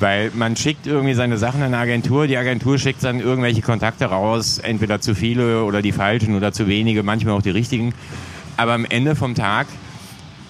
[0.00, 4.04] Weil man schickt irgendwie seine Sachen an eine Agentur, die Agentur schickt dann irgendwelche Kontakte
[4.04, 7.94] raus, entweder zu viele oder die falschen oder zu wenige, manchmal auch die richtigen.
[8.58, 9.66] Aber am Ende vom Tag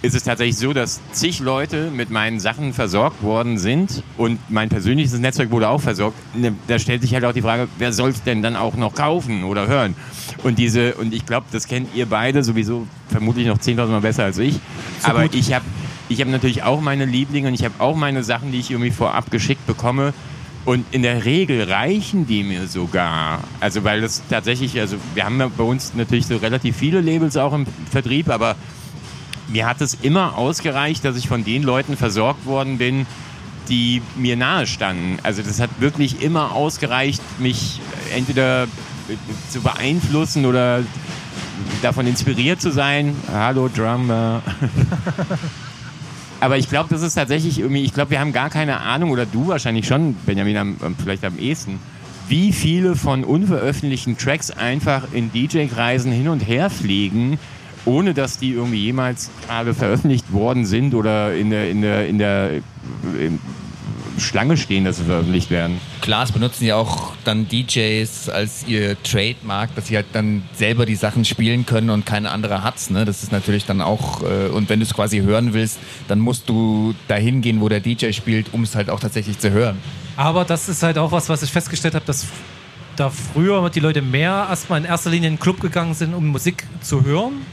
[0.05, 4.69] ist es tatsächlich so, dass zig Leute mit meinen Sachen versorgt worden sind und mein
[4.69, 6.17] persönliches Netzwerk wurde auch versorgt.
[6.37, 8.95] Ne, Da stellt sich halt auch die Frage, wer soll es denn dann auch noch
[8.95, 9.97] kaufen oder hören?
[10.43, 14.25] Und diese, und ich glaube, das kennt ihr beide sowieso vermutlich noch 10.000 Mal besser
[14.25, 14.61] als ich.
[15.05, 15.64] Aber ich habe
[16.11, 18.90] ich hab natürlich auch meine Lieblinge und ich habe auch meine Sachen, die ich irgendwie
[18.90, 20.12] vorab geschickt bekomme.
[20.67, 23.40] Und in der Regel reichen die mir sogar.
[23.61, 27.38] Also weil das tatsächlich, also wir haben ja bei uns natürlich so relativ viele Labels
[27.38, 28.57] auch im Vertrieb, aber
[29.48, 33.07] mir hat es immer ausgereicht, dass ich von den Leuten versorgt worden bin,
[33.68, 35.18] die mir nahe standen.
[35.22, 37.80] Also das hat wirklich immer ausgereicht, mich
[38.14, 38.66] entweder
[39.50, 40.83] zu beeinflussen oder
[41.83, 43.16] davon inspiriert zu sein.
[43.33, 44.42] Hallo Drummer.
[46.40, 49.24] Aber ich glaube, das ist tatsächlich irgendwie, ich glaube, wir haben gar keine Ahnung, oder
[49.24, 51.78] du wahrscheinlich schon, Benjamin, am, am, vielleicht am ehesten,
[52.28, 57.38] wie viele von unveröffentlichten Tracks einfach in DJ-Kreisen hin und her fliegen,
[57.85, 62.18] ohne dass die irgendwie jemals gerade veröffentlicht worden sind oder in der, in der, in
[62.18, 62.51] der
[63.18, 63.38] in
[64.18, 65.81] Schlange stehen, dass sie veröffentlicht werden.
[66.01, 70.87] Klar, es benutzen ja auch dann DJs als ihr Trademark, dass sie halt dann selber
[70.87, 72.90] die Sachen spielen können und kein anderer hat's.
[72.90, 73.05] Ne?
[73.05, 76.49] Das ist natürlich dann auch, äh, und wenn du es quasi hören willst, dann musst
[76.49, 79.79] du dahin gehen, wo der DJ spielt, um es halt auch tatsächlich zu hören.
[80.16, 82.27] Aber das ist halt auch was, was ich festgestellt habe, dass
[82.97, 86.29] da früher die Leute mehr erstmal in erster Linie in den Club gegangen sind, um
[86.29, 87.44] Musik zu hören,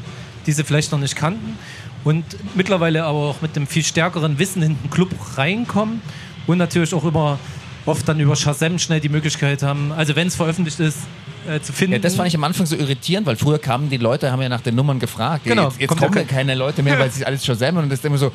[0.45, 1.57] die sie vielleicht noch nicht kannten.
[2.03, 2.25] Und
[2.55, 6.01] mittlerweile aber auch mit einem viel stärkeren Wissen in den Club reinkommen
[6.47, 7.37] und natürlich auch über
[7.85, 10.99] oft dann über Shazam schnell die Möglichkeit haben, also wenn es veröffentlicht ist,
[11.47, 11.93] äh, zu finden.
[11.93, 14.49] Ja, das fand ich am Anfang so irritierend, weil früher kamen die Leute, haben ja
[14.49, 15.45] nach den Nummern gefragt.
[15.45, 17.99] Genau, jetzt jetzt kommen ja ja keine Leute mehr, weil sie alles Shazam und das
[17.99, 18.31] ist immer so.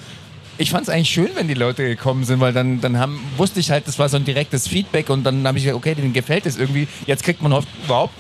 [0.59, 3.61] Ich fand es eigentlich schön, wenn die Leute gekommen sind, weil dann, dann haben, wusste
[3.61, 6.15] ich halt, das war so ein direktes Feedback und dann habe ich gesagt, okay, denen
[6.15, 6.89] gefällt es irgendwie.
[7.05, 8.15] Jetzt kriegt man oft überhaupt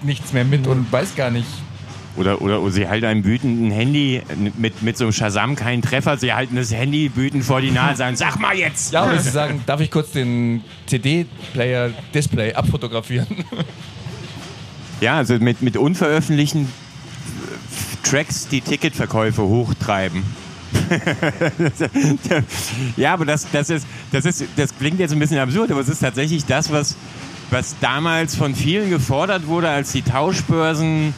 [0.00, 1.48] nichts mehr mit und weiß gar nicht.
[2.16, 4.20] Oder, oder, oder sie halten einem wütend ein Handy
[4.58, 6.18] mit, mit so einem Shazam keinen Treffer.
[6.18, 8.92] Sie halten das Handy wütend vor die Nase und sagen, sag mal jetzt!
[8.92, 13.28] Ja, oder sie sagen, darf ich kurz den CD-Player Display abfotografieren?
[15.00, 16.68] Ja, also mit, mit unveröffentlichten
[18.02, 20.22] Tracks die Ticketverkäufe hochtreiben.
[22.96, 25.88] ja, aber das, das, ist, das, ist, das klingt jetzt ein bisschen absurd, aber es
[25.88, 26.96] ist tatsächlich das, was,
[27.50, 31.14] was damals von vielen gefordert wurde, als die Tauschbörsen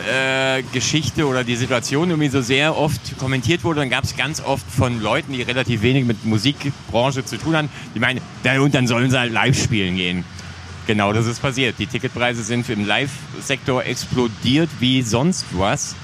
[0.00, 4.40] äh, Geschichte oder die Situation irgendwie so sehr oft kommentiert wurde, dann gab es ganz
[4.40, 8.74] oft von Leuten, die relativ wenig mit Musikbranche zu tun haben, die meinen, dann, und
[8.74, 10.24] dann sollen sie halt live spielen gehen.
[10.86, 11.76] Genau, das ist passiert.
[11.78, 15.94] Die Ticketpreise sind im Live-Sektor explodiert wie sonst was.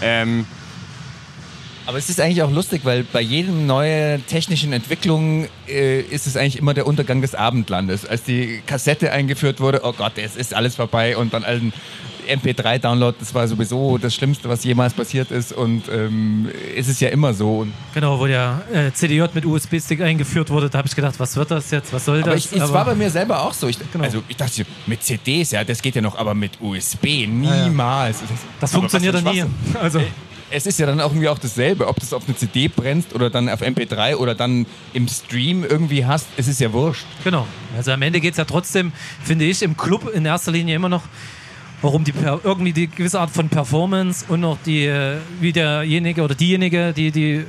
[0.00, 0.46] Ähm,
[1.86, 6.36] Aber es ist eigentlich auch lustig, weil bei jedem neuen technischen Entwicklung äh, ist es
[6.36, 8.06] eigentlich immer der Untergang des Abendlandes.
[8.06, 11.72] Als die Kassette eingeführt wurde, oh Gott, es ist alles vorbei und dann allen
[12.28, 17.08] MP3-Download, das war sowieso das Schlimmste, was jemals passiert ist und ähm, ist es ja
[17.08, 17.66] immer so.
[17.94, 21.50] Genau, wo der äh, CDJ mit USB-Stick eingeführt wurde, da habe ich gedacht, was wird
[21.50, 22.52] das jetzt, was soll aber das?
[22.52, 23.66] es war bei mir selber auch so.
[23.66, 24.04] Ich, Genau.
[24.04, 28.18] Also ich dachte, mit CDs, ja, das geht ja noch, aber mit USB niemals.
[28.60, 29.44] das Aber funktioniert ja für nie.
[29.80, 30.00] Also,
[30.50, 33.14] Es ist ja dann auch irgendwie auch dasselbe, ob du es auf eine CD brennst
[33.14, 37.06] oder dann auf MP3 oder dann im Stream irgendwie hast, es ist ja wurscht.
[37.22, 37.46] genau.
[37.76, 40.88] Also am Ende geht es ja trotzdem, finde ich, im Club in erster Linie immer
[40.88, 41.04] noch
[41.82, 42.12] warum die
[42.44, 47.10] irgendwie die gewisse Art von Performance und noch die, äh, wie derjenige oder diejenige, die,
[47.10, 47.46] die äh,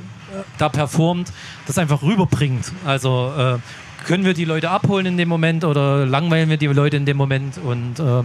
[0.58, 1.32] da performt,
[1.66, 2.72] das einfach rüberbringt.
[2.86, 3.58] Also äh,
[4.06, 7.16] können wir die Leute abholen in dem Moment oder langweilen wir die Leute in dem
[7.16, 8.22] Moment und äh,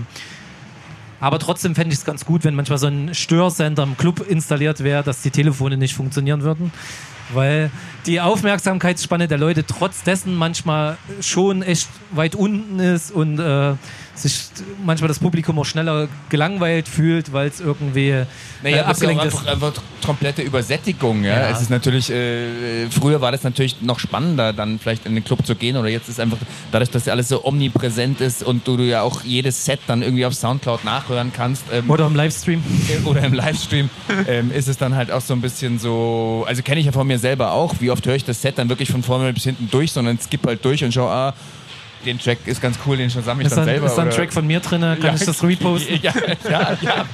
[1.19, 4.83] aber trotzdem fände ich es ganz gut, wenn manchmal so ein Störsender im Club installiert
[4.83, 6.71] wäre, dass die Telefone nicht funktionieren würden.
[7.33, 7.71] Weil
[8.05, 13.73] die Aufmerksamkeitsspanne der Leute trotz dessen manchmal schon echt weit unten ist und äh,
[14.17, 14.45] sich
[14.83, 18.25] manchmal das Publikum auch schneller gelangweilt fühlt, weil es irgendwie äh,
[18.63, 19.35] Naja, ist ja auch abgelenkt ist.
[19.35, 21.23] einfach, einfach komplette Übersättigung.
[21.23, 21.41] Ja?
[21.41, 21.49] Ja.
[21.49, 25.45] Es ist natürlich, äh, früher war das natürlich noch spannender, dann vielleicht in den Club
[25.45, 26.37] zu gehen oder jetzt ist einfach,
[26.71, 30.01] dadurch, dass ja alles so omnipräsent ist und du, du ja auch jedes Set dann
[30.01, 32.63] irgendwie auf Soundcloud nachhören kannst ähm, Oder im Livestream.
[33.05, 33.89] oder im Livestream,
[34.27, 37.05] ähm, ist es dann halt auch so ein bisschen so, also kenne ich ja von
[37.05, 39.69] mir selber auch, wie oft höre ich das Set dann wirklich von vorne bis hinten
[39.71, 41.33] durch, sondern skip halt durch und schau, ah,
[42.05, 43.87] den Track ist ganz cool, den sammle ich Ist dann da, selber.
[43.87, 44.81] ist da ein Track von mir drin?
[45.01, 45.99] Kann ich das reposten?
[46.03, 46.13] Ja,
[46.49, 47.05] ja, ja.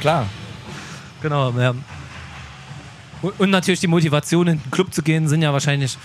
[0.00, 0.26] Klar.
[1.20, 1.50] Genau.
[1.58, 1.74] Ja.
[3.38, 5.98] Und, natürlich die Motivation, in den Club zu gehen, sind ja wahrscheinlich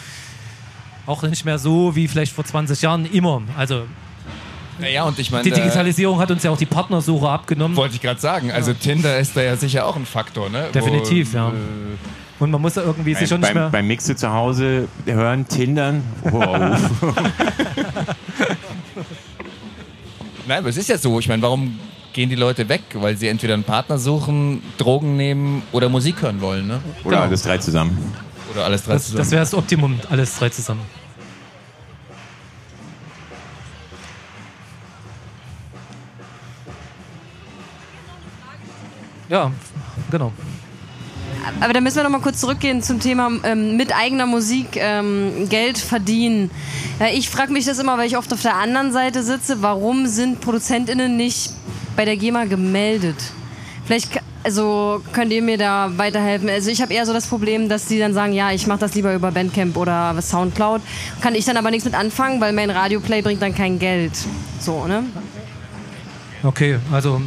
[1.05, 3.43] auch nicht mehr so wie vielleicht vor 20 Jahren immer.
[3.55, 3.83] Also
[4.79, 7.77] Naja, und ich meine, die da- Digitalisierung hat uns ja auch die Partnersuche abgenommen.
[7.77, 8.51] wollte ich gerade sagen.
[8.51, 10.69] Also Tinder ist da ja sicher auch ein Faktor, ne?
[10.73, 11.49] Definitiv, Wo, ja.
[11.49, 11.51] äh,
[12.39, 13.69] Und man muss ja irgendwie sich schon nicht beim, mehr.
[13.69, 16.04] beim Mixe zu Hause hören, Tindern.
[16.24, 16.80] Wow.
[20.48, 21.19] Nein, aber es ist ja so.
[21.19, 21.80] Ich meine, warum
[22.12, 22.82] gehen die Leute weg?
[22.96, 26.82] Weil sie entweder einen Partner suchen, Drogen nehmen oder Musik hören wollen, ne?
[27.04, 27.98] Oder alles drei zusammen.
[28.54, 29.17] Oder alles drei Das, zusammen.
[29.19, 30.82] das wäre das Optimum, alles drei zusammen.
[39.30, 39.52] Ja,
[40.12, 40.32] genau.
[41.60, 45.47] Aber da müssen wir noch mal kurz zurückgehen zum Thema ähm, mit eigener Musik ähm,
[45.49, 46.51] Geld verdienen.
[46.99, 49.62] Ja, ich frage mich das immer, weil ich oft auf der anderen Seite sitze.
[49.62, 51.51] Warum sind ProduzentInnen nicht
[51.95, 53.17] bei der GEMA gemeldet?
[53.86, 56.49] Vielleicht, also könnt ihr mir da weiterhelfen?
[56.49, 58.95] Also ich habe eher so das Problem, dass die dann sagen, ja, ich mache das
[58.95, 60.82] lieber über Bandcamp oder Soundcloud.
[61.21, 64.13] Kann ich dann aber nichts mit anfangen, weil mein Radioplay bringt dann kein Geld.
[64.60, 65.03] So, ne?
[66.43, 67.21] Okay, also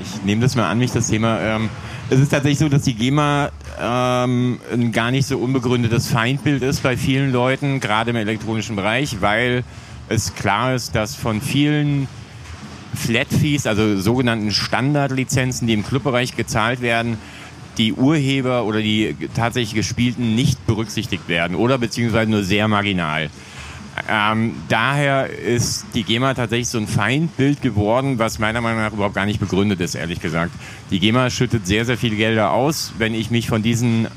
[0.00, 1.40] Ich nehme das mal an mich, das Thema.
[1.40, 1.70] Ähm,
[2.10, 6.82] es ist tatsächlich so, dass die GEMA ähm, ein gar nicht so unbegründetes Feindbild ist
[6.82, 9.62] bei vielen Leuten, gerade im elektronischen Bereich, weil
[10.08, 12.08] es klar ist, dass von vielen
[12.94, 17.18] Flat Fees, also sogenannten Standardlizenzen, die im Clubbereich gezahlt werden,
[17.76, 23.30] die Urheber oder die tatsächlich gespielten nicht berücksichtigt werden oder beziehungsweise nur sehr marginal.
[24.08, 29.14] Ähm, daher ist die GEMA tatsächlich so ein Feindbild geworden, was meiner Meinung nach überhaupt
[29.14, 30.52] gar nicht begründet ist, ehrlich gesagt.
[30.90, 32.92] Die GEMA schüttet sehr, sehr viele Gelder aus.
[32.98, 34.08] Wenn ich mich von diesen äh,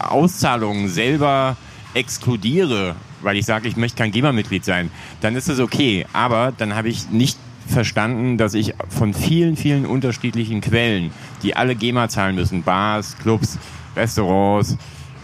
[0.00, 1.56] Auszahlungen selber
[1.94, 6.06] exkludiere, weil ich sage, ich möchte kein GEMA-Mitglied sein, dann ist das okay.
[6.12, 11.10] Aber dann habe ich nicht verstanden, dass ich von vielen, vielen unterschiedlichen Quellen,
[11.42, 13.58] die alle GEMA zahlen müssen, Bars, Clubs,
[13.96, 14.76] Restaurants,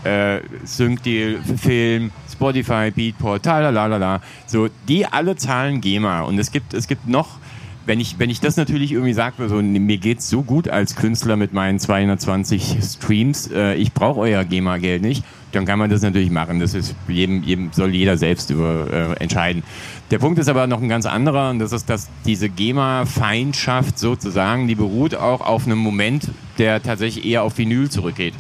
[0.05, 6.23] äh, Syncdeal, Film, Spotify, Beatport, talalala, so, die alle zahlen GEMA.
[6.23, 7.37] Und es gibt, es gibt noch,
[7.85, 11.37] wenn ich, wenn ich das natürlich irgendwie sage, so, mir geht's so gut als Künstler
[11.37, 15.23] mit meinen 220 Streams, äh, ich brauche euer GEMA-Geld nicht,
[15.53, 16.61] dann kann man das natürlich machen.
[16.61, 19.63] Das ist jedem, jedem soll jeder selbst über, äh, entscheiden.
[20.11, 24.67] Der Punkt ist aber noch ein ganz anderer und das ist, dass diese GEMA-Feindschaft sozusagen,
[24.67, 28.33] die beruht auch auf einem Moment, der tatsächlich eher auf Vinyl zurückgeht.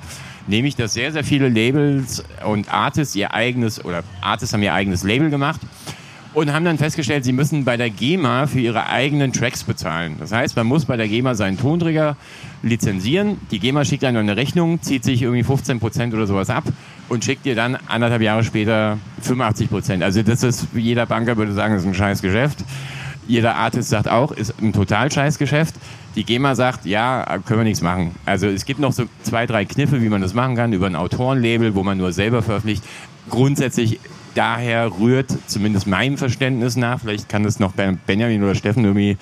[0.47, 5.03] Nämlich, dass sehr, sehr viele Labels und Artists ihr eigenes, oder Artists haben ihr eigenes
[5.05, 5.61] Label gemacht
[6.33, 10.17] und haben dann festgestellt, sie müssen bei der GEMA für ihre eigenen Tracks bezahlen.
[10.21, 12.17] Das heißt, man muss bei der GEMA seinen Tonträger
[12.63, 13.39] lizenzieren.
[13.51, 16.65] Die GEMA schickt einem eine Rechnung, zieht sich irgendwie 15% oder sowas ab
[17.09, 20.03] und schickt dir dann anderthalb Jahre später 85%.
[20.03, 22.59] Also das ist, jeder Banker würde sagen, das ist ein scheiß Geschäft.
[23.27, 25.75] Jeder Artist sagt auch, ist ein total scheiß Geschäft.
[26.17, 28.15] Die GEMA sagt, ja, können wir nichts machen.
[28.27, 30.97] Also es gibt noch so zwei, drei Kniffe, wie man das machen kann, über ein
[30.97, 32.83] Autorenlabel, wo man nur selber veröffentlicht.
[33.29, 34.01] Grundsätzlich
[34.35, 39.17] daher rührt, zumindest meinem Verständnis nach, vielleicht kann das noch Ben- Benjamin oder Steffen irgendwie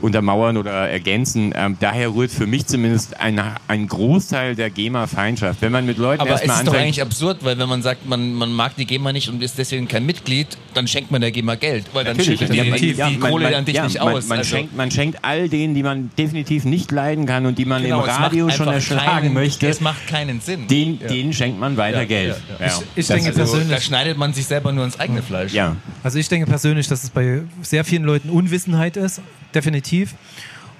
[0.00, 5.62] untermauern oder ergänzen, ähm, daher rührt für mich zumindest ein, ein Großteil der GEMA-Feindschaft.
[5.62, 8.06] Wenn man mit Leuten Aber es erstmal ist doch eigentlich absurd, weil wenn man sagt,
[8.08, 11.30] man, man mag die GEMA nicht und ist deswegen kein Mitglied, dann schenkt man der
[11.30, 13.54] GEMA Geld, weil dann Natürlich, schüttet die, ja, man- die, ja, die man- Kohle man-
[13.54, 14.26] an dich ja, nicht man, aus.
[14.28, 17.64] Man, also, schenkt, man schenkt all denen, die man definitiv nicht leiden kann und die
[17.64, 20.66] man genau, im es Radio schon erschlagen keinen, möchte, Es macht keinen Sinn.
[20.68, 21.08] den, Ja.
[21.08, 22.36] denen schenkt man weiter Ja, Geld.
[22.60, 25.22] ja, Ja, ich Das denke also, persönlich- da schneidet man sich selber nur ins eigene
[25.22, 25.52] Fleisch.
[25.52, 25.76] ja.
[26.02, 29.20] Also ich denke persönlich, dass es bei sehr vielen Leuten Unwissenheit ist,
[29.56, 30.14] definitiv.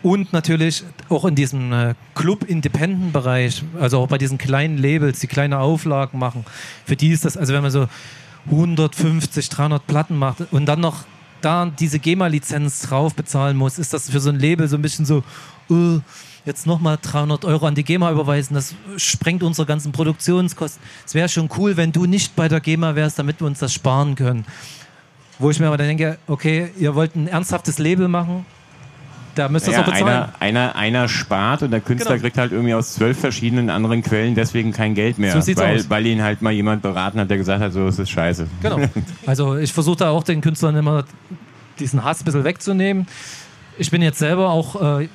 [0.03, 5.59] Und natürlich auch in diesem äh, Club-Independent-Bereich, also auch bei diesen kleinen Labels, die kleine
[5.59, 6.45] Auflagen machen,
[6.85, 7.89] für die ist das, also wenn man so
[8.51, 11.05] 150, 300 Platten macht und dann noch
[11.41, 15.07] da diese GEMA-Lizenz drauf bezahlen muss, ist das für so ein Label so ein bisschen
[15.07, 15.25] so,
[15.71, 15.99] äh,
[16.45, 20.81] jetzt nochmal 300 Euro an die GEMA überweisen, das sprengt unsere ganzen Produktionskosten.
[21.05, 23.73] Es wäre schon cool, wenn du nicht bei der GEMA wärst, damit wir uns das
[23.73, 24.45] sparen können.
[25.39, 28.47] Wo ich mir aber dann denke, okay, ihr wollt ein ernsthaftes Label machen,
[29.37, 30.07] da müsst ihr es Ja, auch bezahlen.
[30.09, 32.23] einer, einer, einer spart und der Künstler Genau.
[32.23, 35.33] kriegt halt irgendwie aus zwölf verschiedenen anderen Quellen deswegen kein Geld mehr.
[35.33, 35.91] So sieht's weil, aus.
[35.91, 38.47] weil ihn halt mal jemand beraten hat, der gesagt hat, so ist es scheiße.
[38.63, 38.81] Genau.
[39.27, 41.05] Also ich versuche da auch den Künstlern immer
[41.79, 43.07] diesen Hass ein bisschen wegzunehmen.
[43.79, 45.09] Ich bin jetzt selber auch äh,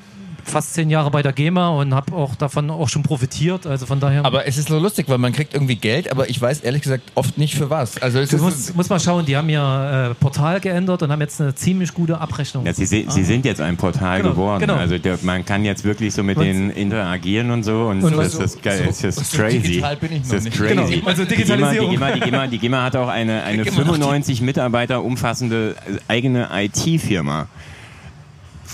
[0.43, 3.65] fast zehn Jahre bei der GEMA und habe auch davon auch schon profitiert.
[3.67, 4.25] Also von daher.
[4.25, 7.03] Aber es ist so lustig, weil man kriegt irgendwie Geld, aber ich weiß ehrlich gesagt
[7.15, 8.01] oft nicht für was.
[8.01, 11.11] Also es du ist, musst, musst mal schauen, die haben ihr äh, Portal geändert und
[11.11, 12.65] haben jetzt eine ziemlich gute Abrechnung.
[12.65, 14.61] Ja, sie, se- sie sind jetzt ein Portal Genau, geworden.
[14.61, 14.75] genau.
[14.75, 17.87] Also der, man kann jetzt wirklich so mit Und- denen interagieren und so.
[17.87, 18.79] Und, Und das so- ist geil.
[18.79, 19.59] so- das ist so crazy.
[19.59, 20.57] digital bin ich das noch ist nicht.
[20.57, 20.69] crazy.
[20.75, 21.91] Genau, also Die GEMA, die, Digitalisierung.
[21.91, 25.75] GEMA, die, GEMA, die GEMA hat auch eine, eine Immer noch die- 95 Mitarbeiter umfassende
[25.87, 27.47] äh, eigene IT-Firma.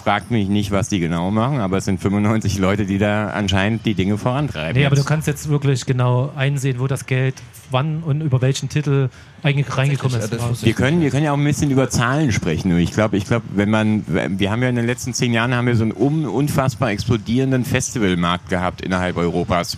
[0.08, 3.86] Fragt mich nicht, was die genau machen, aber es sind 95 Leute, die da anscheinend
[3.86, 4.80] die Dinge vorantreiben.
[4.80, 7.36] Nee, aber du kannst jetzt wirklich genau einsehen, wo das Geld
[7.72, 9.10] wann und über welchen Titel
[9.44, 10.32] eigentlich reingekommen ist.
[10.32, 12.72] Ja, wir können, wir können ja auch ein bisschen über Zahlen sprechen.
[12.72, 15.54] Und ich glaube, ich glaube, wenn man, wir haben ja in den letzten zehn Jahren
[15.54, 19.78] haben wir so einen un, unfassbar explodierenden Festivalmarkt gehabt innerhalb Europas.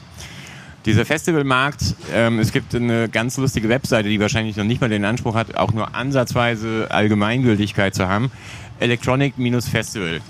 [0.86, 5.06] Dieser Festivalmarkt, ähm, es gibt eine ganz lustige Webseite, die wahrscheinlich noch nicht mal den
[5.06, 8.32] Anspruch hat, auch nur ansatzweise Allgemeingültigkeit zu haben.
[8.80, 10.22] Electronic-Festival.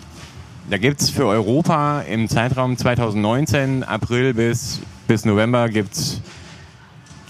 [0.69, 6.21] Da gibt es für Europa im Zeitraum 2019, April bis, bis November, gibt es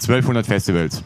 [0.02, 1.02] 1200 Festivals.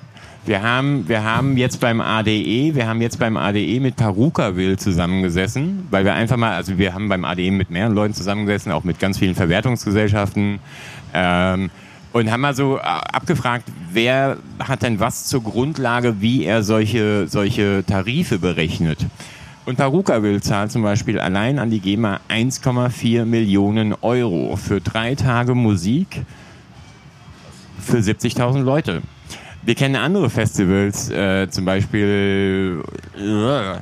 [0.47, 5.87] Wir haben, wir haben jetzt beim ADE, wir haben jetzt beim ADE mit Parukaville zusammengesessen,
[5.91, 8.99] weil wir einfach mal, also wir haben beim ADE mit mehreren Leuten zusammengesessen, auch mit
[8.99, 10.59] ganz vielen Verwertungsgesellschaften,
[11.15, 11.71] ähm,
[12.13, 17.27] und haben mal so äh, abgefragt, wer hat denn was zur Grundlage, wie er solche,
[17.27, 19.07] solche Tarife berechnet.
[19.67, 25.55] Und Parukaville zahlt zum Beispiel allein an die GEMA 1,4 Millionen Euro für drei Tage
[25.55, 26.23] Musik
[27.81, 29.03] für 70.000 Leute.
[29.63, 32.83] Wir kennen andere Festivals, äh, zum Beispiel.
[33.17, 33.79] Äh,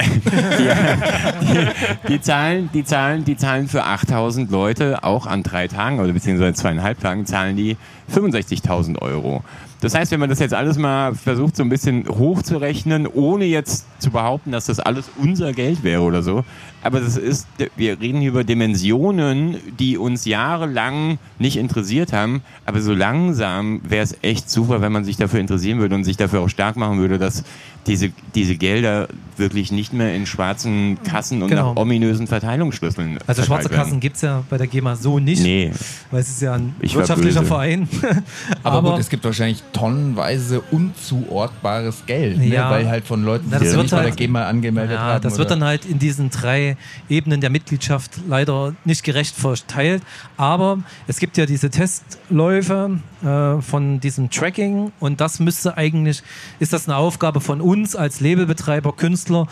[0.00, 1.68] die,
[2.08, 6.54] die, zahlen, die, zahlen, die zahlen für 8000 Leute auch an drei Tagen oder beziehungsweise
[6.54, 7.76] zweieinhalb Tagen zahlen die
[8.14, 9.42] 65.000 Euro.
[9.80, 13.86] Das heißt, wenn man das jetzt alles mal versucht, so ein bisschen hochzurechnen, ohne jetzt
[13.98, 16.44] zu behaupten, dass das alles unser Geld wäre oder so,
[16.82, 17.46] aber das ist,
[17.76, 24.02] wir reden hier über Dimensionen, die uns jahrelang nicht interessiert haben, aber so langsam wäre
[24.02, 26.98] es echt super, wenn man sich dafür interessieren würde und sich dafür auch stark machen
[26.98, 27.44] würde, dass
[27.86, 29.08] diese, diese Gelder
[29.38, 31.72] wirklich nicht mehr in schwarzen Kassen und Genau.
[31.72, 33.82] nach ominösen Verteilungsschlüsseln Also schwarze werden.
[33.84, 35.72] Kassen gibt es ja bei der GEMA so nicht, Nee,
[36.10, 37.42] weil es ist ja ein Ich wirtschaftlicher.
[37.42, 37.88] Verein.
[38.62, 42.66] Aber, gut, es gibt wahrscheinlich tonnenweise unzuortbares Geld, Ja.
[42.68, 42.70] ne?
[42.76, 45.22] weil halt von Leuten, Na, die sich wird bei der halt- GEMA angemeldet Ja, haben.
[45.22, 46.76] das wird oder- dann halt in diesen drei
[47.08, 50.02] Ebenen der Mitgliedschaft leider nicht gerecht verteilt.
[50.36, 56.22] Aber es gibt ja diese Testläufe äh, von diesem Tracking und das müsste eigentlich,
[56.58, 59.46] ist das eine Aufgabe von uns als Labelbetreiber, Künstler,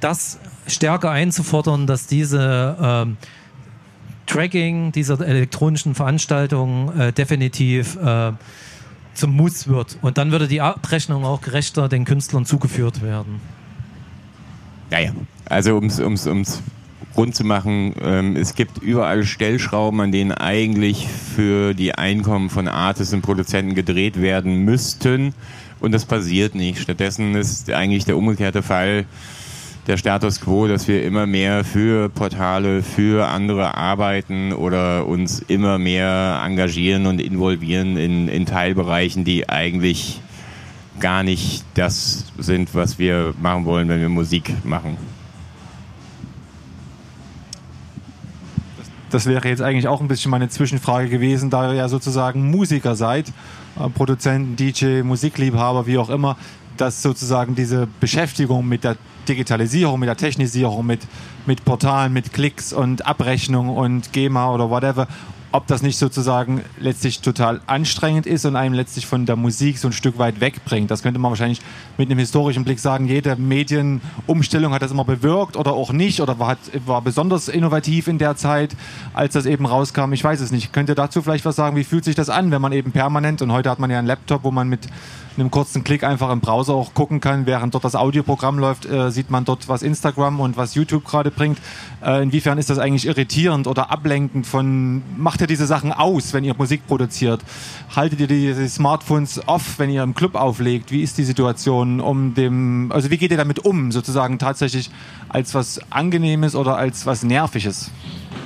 [0.00, 3.16] das stärker einzufordern, dass diese ähm,
[4.26, 8.32] Tracking dieser elektronischen Veranstaltungen äh, definitiv äh,
[9.14, 9.98] zum Muss wird.
[10.02, 13.40] Und dann würde die Abrechnung auch gerechter den Künstlern zugeführt werden.
[14.90, 15.12] Ja, ja.
[15.46, 16.62] Also ums, ums, ums
[17.16, 22.68] rund zu machen, ähm, es gibt überall Stellschrauben, an denen eigentlich für die Einkommen von
[22.68, 25.34] Artists und Produzenten gedreht werden müssten.
[25.80, 26.80] Und das passiert nicht.
[26.80, 29.04] Stattdessen ist eigentlich der umgekehrte Fall
[29.86, 35.78] der Status quo, dass wir immer mehr für Portale, für andere arbeiten oder uns immer
[35.78, 40.20] mehr engagieren und involvieren in, in Teilbereichen, die eigentlich
[41.00, 44.96] gar nicht das sind, was wir machen wollen, wenn wir Musik machen.
[49.14, 52.96] Das wäre jetzt eigentlich auch ein bisschen meine Zwischenfrage gewesen, da ihr ja sozusagen Musiker
[52.96, 53.28] seid,
[53.78, 56.36] äh, Produzenten, DJ, Musikliebhaber, wie auch immer,
[56.78, 58.96] dass sozusagen diese Beschäftigung mit der
[59.28, 61.02] Digitalisierung, mit der Technisierung, mit,
[61.46, 65.06] mit Portalen, mit Klicks und Abrechnung und GEMA oder whatever,
[65.54, 69.86] ob das nicht sozusagen letztlich total anstrengend ist und einem letztlich von der Musik so
[69.86, 70.90] ein Stück weit wegbringt.
[70.90, 71.60] Das könnte man wahrscheinlich
[71.96, 76.40] mit einem historischen Blick sagen, jede Medienumstellung hat das immer bewirkt oder auch nicht oder
[76.40, 78.74] war, war besonders innovativ in der Zeit,
[79.12, 80.12] als das eben rauskam.
[80.12, 80.72] Ich weiß es nicht.
[80.72, 81.76] Könnt ihr dazu vielleicht was sagen?
[81.76, 84.08] Wie fühlt sich das an, wenn man eben permanent und heute hat man ja einen
[84.08, 84.88] Laptop, wo man mit
[85.36, 89.10] einem kurzen Klick einfach im Browser auch gucken kann, während dort das Audioprogramm läuft, äh,
[89.10, 91.58] sieht man dort, was Instagram und was YouTube gerade bringt.
[92.04, 96.42] Äh, inwiefern ist das eigentlich irritierend oder ablenkend von, macht ihr diese Sachen aus, wenn
[96.42, 97.40] ihr Musik produziert?
[97.94, 100.90] Haltet ihr die Smartphones off, wenn ihr im Club auflegt?
[100.90, 104.90] Wie ist die Situation um dem, also wie geht ihr damit um, sozusagen tatsächlich
[105.28, 107.90] als was Angenehmes oder als was Nerviges?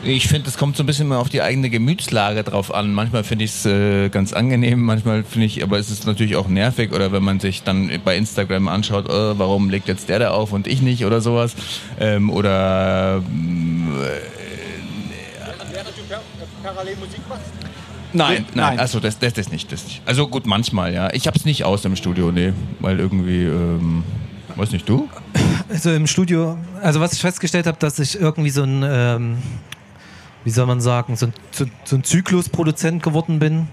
[0.05, 2.93] Ich finde, es kommt so ein bisschen mal auf die eigene Gemütslage drauf an.
[2.93, 6.49] Manchmal finde ich es äh, ganz angenehm, manchmal finde ich, aber es ist natürlich auch
[6.49, 6.93] nervig.
[6.93, 10.53] Oder wenn man sich dann bei Instagram anschaut, äh, warum legt jetzt der da auf
[10.53, 11.57] und ich nicht oder sowas.
[11.99, 13.23] Ähm, oder
[16.73, 18.79] mm, Nein, nein, Nein.
[18.81, 20.03] also das, das, das nicht, das nicht.
[20.07, 21.13] Also gut, manchmal, ja.
[21.13, 24.03] Ich hab's nicht aus im Studio, nee, weil irgendwie, ähm,
[24.57, 25.09] weiß nicht, du?
[25.69, 29.39] Also im Studio, also was ich festgestellt habe, dass ich irgendwie so ein, ähm,
[30.45, 33.69] wie soll man sagen, so ein, so, so ein Zyklusproduzent geworden bin,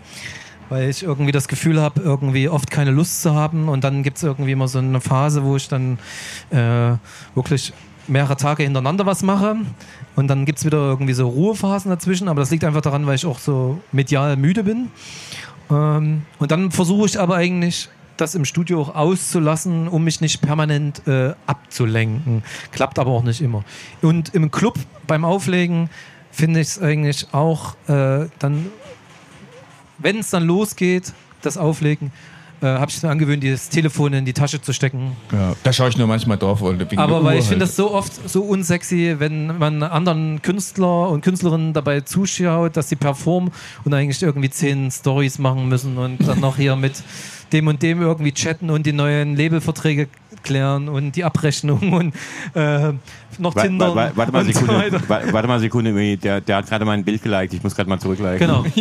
[0.70, 4.18] weil ich irgendwie das Gefühl habe, irgendwie oft keine Lust zu haben und dann gibt
[4.18, 6.00] es irgendwie immer so eine Phase, wo ich dann
[6.50, 6.98] äh,
[7.36, 7.72] wirklich
[8.08, 9.58] mehrere Tage hintereinander was mache
[10.16, 13.16] und dann gibt es wieder irgendwie so Ruhephasen dazwischen, aber das liegt einfach daran, weil
[13.16, 14.92] ich auch so medial müde bin.
[15.70, 20.42] Ähm, und dann versuche ich aber eigentlich das im Studio auch auszulassen, um mich nicht
[20.42, 22.44] permanent äh, abzulenken.
[22.72, 23.64] Klappt aber auch nicht immer.
[24.02, 25.90] Und im Club beim Auflegen
[26.32, 28.68] finde ich es eigentlich auch äh, dann,
[29.98, 32.12] wenn es dann losgeht, das Auflegen,
[32.62, 35.16] äh, habe ich mir angewöhnt, das Telefon in die Tasche zu stecken.
[35.32, 36.62] Ja, da schaue ich nur manchmal drauf.
[36.62, 41.22] Wegen Aber weil ich finde das so oft so unsexy, wenn man anderen Künstler und
[41.22, 43.52] Künstlerinnen dabei zuschaut, dass sie performen
[43.84, 47.04] und eigentlich irgendwie zehn Stories machen müssen und dann noch hier mit
[47.52, 50.08] dem und dem irgendwie chatten und die neuen Labelverträge
[50.44, 52.16] klären und die Abrechnung und
[52.54, 52.94] äh,
[53.38, 53.96] noch Tinder.
[53.96, 55.02] Warte, warte, mal und Sekunde, so weiter.
[55.08, 58.00] warte, warte mal Sekunde, der, der hat gerade mein Bild geliked, ich muss gerade mal
[58.00, 58.40] zurückliken.
[58.40, 58.66] Genau.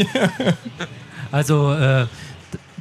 [1.35, 2.07] Also äh,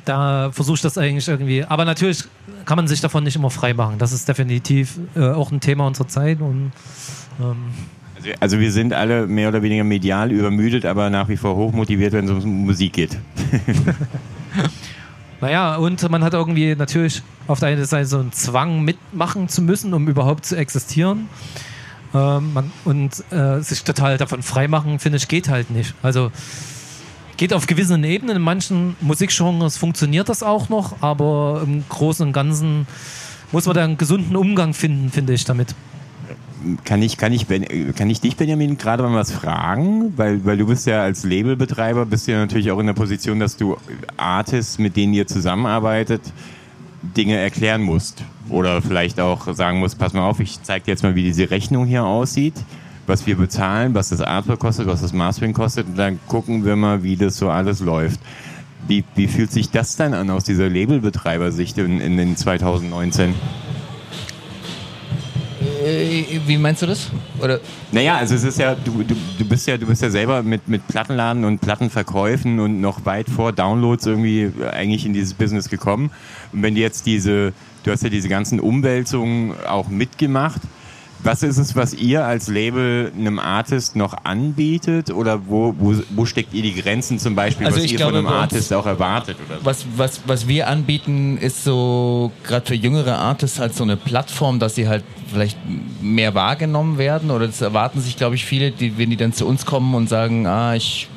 [0.06, 1.64] da versuche ich das eigentlich irgendwie.
[1.64, 2.24] Aber natürlich
[2.66, 3.98] kann man sich davon nicht immer frei machen.
[3.98, 6.42] Das ist definitiv äh, auch ein Thema unserer Zeit.
[6.42, 6.72] Und,
[7.40, 7.58] ähm,
[8.16, 12.14] Also, also wir sind alle mehr oder weniger medial übermüdet, aber nach wie vor hochmotiviert,
[12.14, 13.18] wenn es um Musik geht.
[15.42, 19.62] naja, und man hat irgendwie natürlich auf der einen Seite so einen Zwang mitmachen zu
[19.62, 21.28] müssen, um überhaupt zu existieren.
[22.14, 25.96] Ähm, man, und äh, sich total davon freimachen, finde ich, geht halt nicht.
[26.04, 26.32] Also
[27.38, 28.38] geht auf gewissen Ebenen.
[28.38, 32.88] In manchen Musikgenres funktioniert das auch noch, aber im Großen und Ganzen
[33.52, 35.76] muss man da einen gesunden Umgang finden, finde ich, damit.
[36.86, 37.46] Kann ich, kann ich,
[37.96, 40.14] kann ich dich, Benjamin, gerade mal was fragen?
[40.18, 43.58] Weil, weil du bist ja als Labelbetreiber, bist ja natürlich auch in der Position, dass
[43.58, 43.78] du
[44.16, 46.22] Artists, mit denen ihr zusammenarbeitet,
[47.18, 48.24] Dinge erklären musst.
[48.50, 51.50] Oder vielleicht auch sagen musst, pass mal auf, ich zeige dir jetzt mal, wie diese
[51.50, 52.56] Rechnung hier aussieht,
[53.08, 56.76] was wir bezahlen, was das Artwork kostet, was das Mastering kostet und dann gucken wir
[56.76, 58.20] mal, wie das so alles läuft.
[58.88, 63.34] Wie, wie fühlt sich das dann an aus dieser Labelbetreibersicht in, in den 2019?
[65.84, 67.10] Äh, wie meinst du das?
[67.42, 67.60] Oder
[67.92, 70.68] Naja, also es ist ja, du, du, du bist ja, du bist ja selber mit,
[70.68, 76.12] mit Plattenladen und Plattenverkäufen und noch weit vor Downloads irgendwie eigentlich in dieses Business gekommen.
[76.52, 80.62] Und wenn du jetzt diese, du hast ja diese ganzen Umwälzungen auch mitgemacht.
[81.24, 85.12] Was ist es, was ihr als Label einem Artist noch anbietet?
[85.12, 88.26] Oder wo, wo, wo steckt ihr die Grenzen zum Beispiel, Also was ihr glaube, von
[88.26, 89.38] einem Artist auch erwartet?
[89.48, 89.66] Oder so?
[89.66, 94.60] was, was, was wir anbieten, ist so, gerade für jüngere Artists, halt so eine Plattform,
[94.60, 95.58] dass sie halt vielleicht
[96.02, 97.32] mehr wahrgenommen werden.
[97.32, 100.10] Oder das erwarten sich, glaube ich, viele, die, wenn die dann zu uns kommen und
[100.10, 101.08] sagen, ah, ich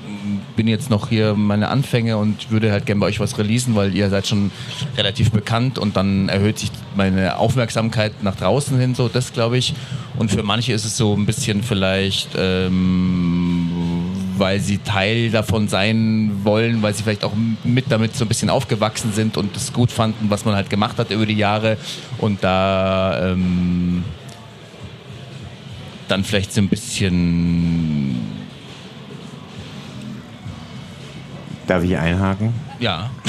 [0.57, 3.95] bin jetzt noch hier meine Anfänge und würde halt gerne bei euch was releasen, weil
[3.95, 4.51] ihr seid schon
[4.97, 9.75] relativ bekannt und dann erhöht sich meine Aufmerksamkeit nach draußen hin, so das glaube ich.
[10.19, 13.71] Und für manche ist es so ein bisschen vielleicht, ähm,
[14.39, 17.33] weil sie Teil davon sein wollen, weil sie vielleicht auch
[17.65, 20.99] mit damit so ein bisschen aufgewachsen sind und es gut fanden, was man halt gemacht
[20.99, 21.77] hat über die Jahre
[22.19, 24.05] und da ähm,
[26.09, 28.36] dann vielleicht so ein bisschen
[31.67, 32.53] Darf ich einhaken?
[32.79, 33.11] ja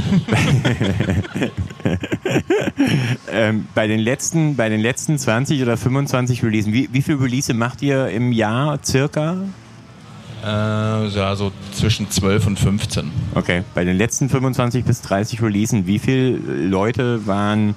[3.32, 7.54] Ähm, bei, den letzten, bei den letzten 20 oder 25 Releasen, wie, wie viele Release
[7.54, 9.38] macht ihr im Jahr circa?
[10.44, 15.88] äh, ja so zwischen 12 und 15 Okay, bei den letzten 25 bis 30 Releasen,
[15.88, 17.76] wie viele Leute waren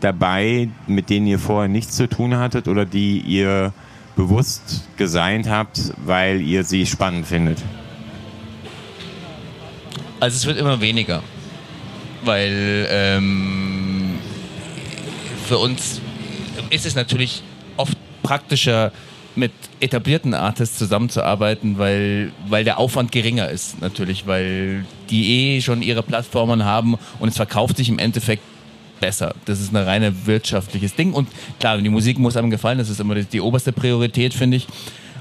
[0.00, 3.72] dabei, mit denen ihr vorher nichts zu tun hattet oder die ihr
[4.16, 7.62] bewusst gesigned habt, weil ihr sie spannend findet?
[10.22, 11.20] Also es wird immer weniger,
[12.24, 14.20] weil ähm,
[15.46, 16.00] für uns
[16.70, 17.42] ist es natürlich
[17.76, 18.92] oft praktischer,
[19.34, 19.50] mit
[19.80, 26.04] etablierten Artists zusammenzuarbeiten, weil, weil der Aufwand geringer ist natürlich, weil die eh schon ihre
[26.04, 28.44] Plattformen haben und es verkauft sich im Endeffekt
[29.00, 29.34] besser.
[29.46, 33.00] Das ist ein reine wirtschaftliches Ding und klar, die Musik muss einem gefallen, das ist
[33.00, 34.68] immer die, die oberste Priorität, finde ich.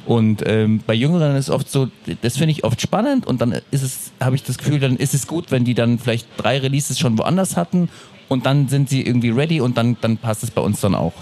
[0.05, 1.87] Und ähm, bei Jüngeren ist oft so,
[2.21, 5.13] das finde ich oft spannend und dann ist es, habe ich das Gefühl, dann ist
[5.13, 7.87] es gut, wenn die dann vielleicht drei Releases schon woanders hatten
[8.27, 11.13] und dann sind sie irgendwie ready und dann, dann passt es bei uns dann auch.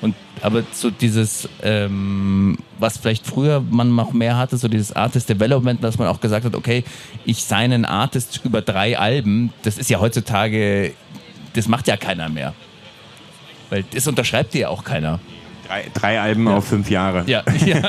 [0.00, 5.28] Und aber so dieses, ähm, was vielleicht früher man noch mehr hatte, so dieses Artist
[5.28, 6.84] Development, dass man auch gesagt hat, okay,
[7.24, 10.92] ich seine einen Artist über drei Alben, das ist ja heutzutage,
[11.54, 12.54] das macht ja keiner mehr.
[13.70, 15.20] Weil das unterschreibt dir ja auch keiner.
[15.94, 17.24] Drei, Alben auf fünf Jahre.
[17.26, 17.80] Ja, ja.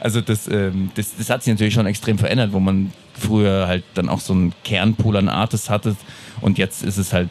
[0.00, 3.84] Also das, ähm, das, das hat sich natürlich schon extrem verändert, wo man früher halt
[3.94, 5.96] dann auch so einen Kernpool an Artists hatte
[6.40, 7.28] und jetzt ist es halt,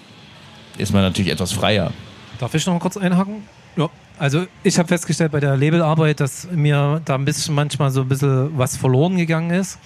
[0.78, 1.92] ist man natürlich etwas freier.
[2.40, 3.44] Darf ich noch mal kurz einhaken?
[3.76, 3.90] Ja.
[4.18, 8.08] Also ich habe festgestellt bei der Labelarbeit, dass mir da ein bisschen manchmal so ein
[8.08, 9.80] bisschen was verloren gegangen ist.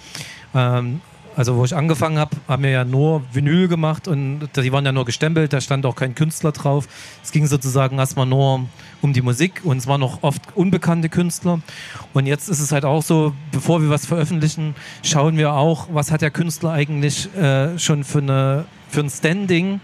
[0.54, 1.00] Ähm,
[1.36, 4.92] also wo ich angefangen habe, haben wir ja nur Vinyl gemacht und die waren ja
[4.92, 6.88] nur gestempelt, da stand auch kein Künstler drauf.
[7.22, 8.66] Es ging sozusagen erstmal nur
[9.02, 11.60] um die Musik und es waren noch oft unbekannte Künstler.
[12.14, 16.10] Und jetzt ist es halt auch so, bevor wir was veröffentlichen, schauen wir auch, was
[16.10, 19.80] hat der Künstler eigentlich äh, schon für eine für ein Standing.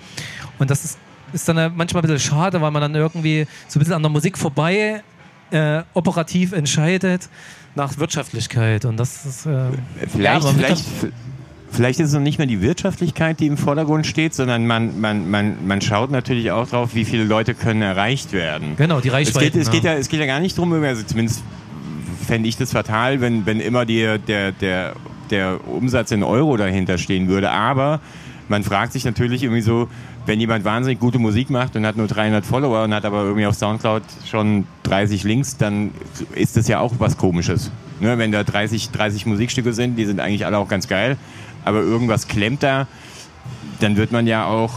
[0.58, 0.98] Und das ist,
[1.34, 4.10] ist dann manchmal ein bisschen schade, weil man dann irgendwie so ein bisschen an der
[4.10, 5.02] Musik vorbei
[5.50, 7.28] äh, operativ entscheidet
[7.74, 8.84] nach Wirtschaftlichkeit.
[8.86, 9.46] Und das ist.
[9.46, 9.66] Äh,
[10.08, 10.84] vielleicht, ja, vielleicht,
[11.72, 15.30] vielleicht ist es noch nicht mehr die Wirtschaftlichkeit, die im Vordergrund steht, sondern man, man,
[15.30, 18.76] man, man schaut natürlich auch drauf, wie viele Leute können erreicht werden.
[18.76, 19.46] Genau, die Reichweite.
[19.46, 21.42] Es geht, es, geht ja, es geht ja gar nicht darum, also zumindest
[22.26, 24.94] fände ich das fatal, wenn, wenn immer die, der, der,
[25.30, 27.50] der Umsatz in Euro dahinter stehen würde.
[27.50, 28.00] Aber
[28.48, 29.88] man fragt sich natürlich irgendwie so,
[30.26, 33.46] wenn jemand wahnsinnig gute Musik macht und hat nur 300 Follower und hat aber irgendwie
[33.46, 35.90] auf Soundcloud schon 30 Links, dann
[36.34, 37.72] ist das ja auch was Komisches.
[38.00, 41.16] Ne, wenn da 30, 30 Musikstücke sind, die sind eigentlich alle auch ganz geil,
[41.64, 42.86] aber irgendwas klemmt da,
[43.80, 44.72] dann wird man ja auch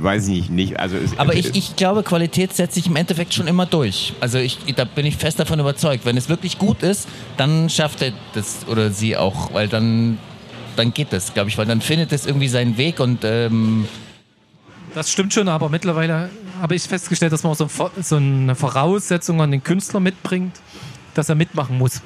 [0.00, 3.46] weiß ich nicht, nicht also aber ich, ich glaube, Qualität setzt sich im Endeffekt schon
[3.46, 4.12] immer durch.
[4.20, 6.04] Also ich, da bin ich fest davon überzeugt.
[6.04, 10.18] Wenn es wirklich gut ist, dann schafft er das oder sie auch, weil dann,
[10.76, 13.86] dann geht das, glaube ich, weil dann findet es irgendwie seinen Weg und ähm
[14.94, 17.68] das stimmt schon, aber mittlerweile habe ich festgestellt, dass man so,
[18.02, 20.56] so eine Voraussetzung an den Künstler mitbringt,
[21.14, 22.02] dass er mitmachen muss.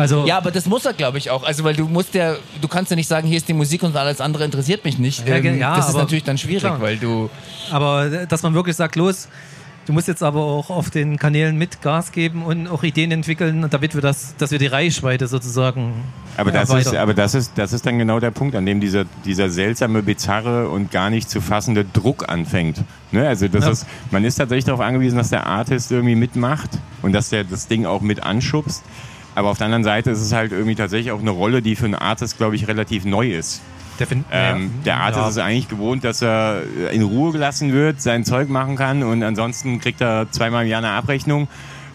[0.00, 1.42] Also ja, aber das muss er, glaube ich, auch.
[1.44, 3.96] Also, weil du musst ja, du kannst ja nicht sagen, hier ist die Musik und
[3.96, 5.26] alles andere interessiert mich nicht.
[5.26, 6.80] Ja, ähm, ja, das ist natürlich dann schwierig, klar.
[6.80, 7.30] weil du.
[7.70, 9.28] Aber dass man wirklich sagt, los,
[9.90, 13.66] Du musst jetzt aber auch auf den Kanälen mit Gas geben und auch Ideen entwickeln,
[13.70, 15.94] damit wir das, dass wir die Reichweite sozusagen.
[16.36, 19.04] Aber das ist, aber das ist, das ist dann genau der Punkt, an dem dieser,
[19.24, 22.84] dieser seltsame, bizarre und gar nicht zu fassende Druck anfängt.
[23.10, 23.26] Ne?
[23.26, 23.70] Also das ja.
[23.72, 26.70] ist, man ist tatsächlich darauf angewiesen, dass der Artist irgendwie mitmacht
[27.02, 28.84] und dass der das Ding auch mit anschubst.
[29.34, 31.84] Aber auf der anderen Seite ist es halt irgendwie tatsächlich auch eine Rolle, die für
[31.84, 33.62] einen Artist, glaube ich, relativ neu ist.
[34.32, 35.28] Ähm, der Artist ja.
[35.28, 39.78] ist eigentlich gewohnt, dass er in Ruhe gelassen wird, sein Zeug machen kann und ansonsten
[39.78, 41.48] kriegt er zweimal im Jahr eine Abrechnung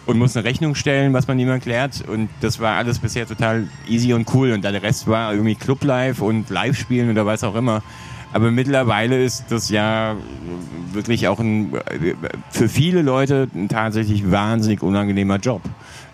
[0.05, 2.03] und muss eine Rechnung stellen, was man ihm erklärt.
[2.07, 4.51] Und das war alles bisher total easy und cool.
[4.51, 7.81] Und der Rest war irgendwie Club Live und Live-Spielen oder was auch immer.
[8.33, 10.15] Aber mittlerweile ist das ja
[10.91, 11.73] wirklich auch ein,
[12.51, 15.61] für viele Leute ein tatsächlich wahnsinnig unangenehmer Job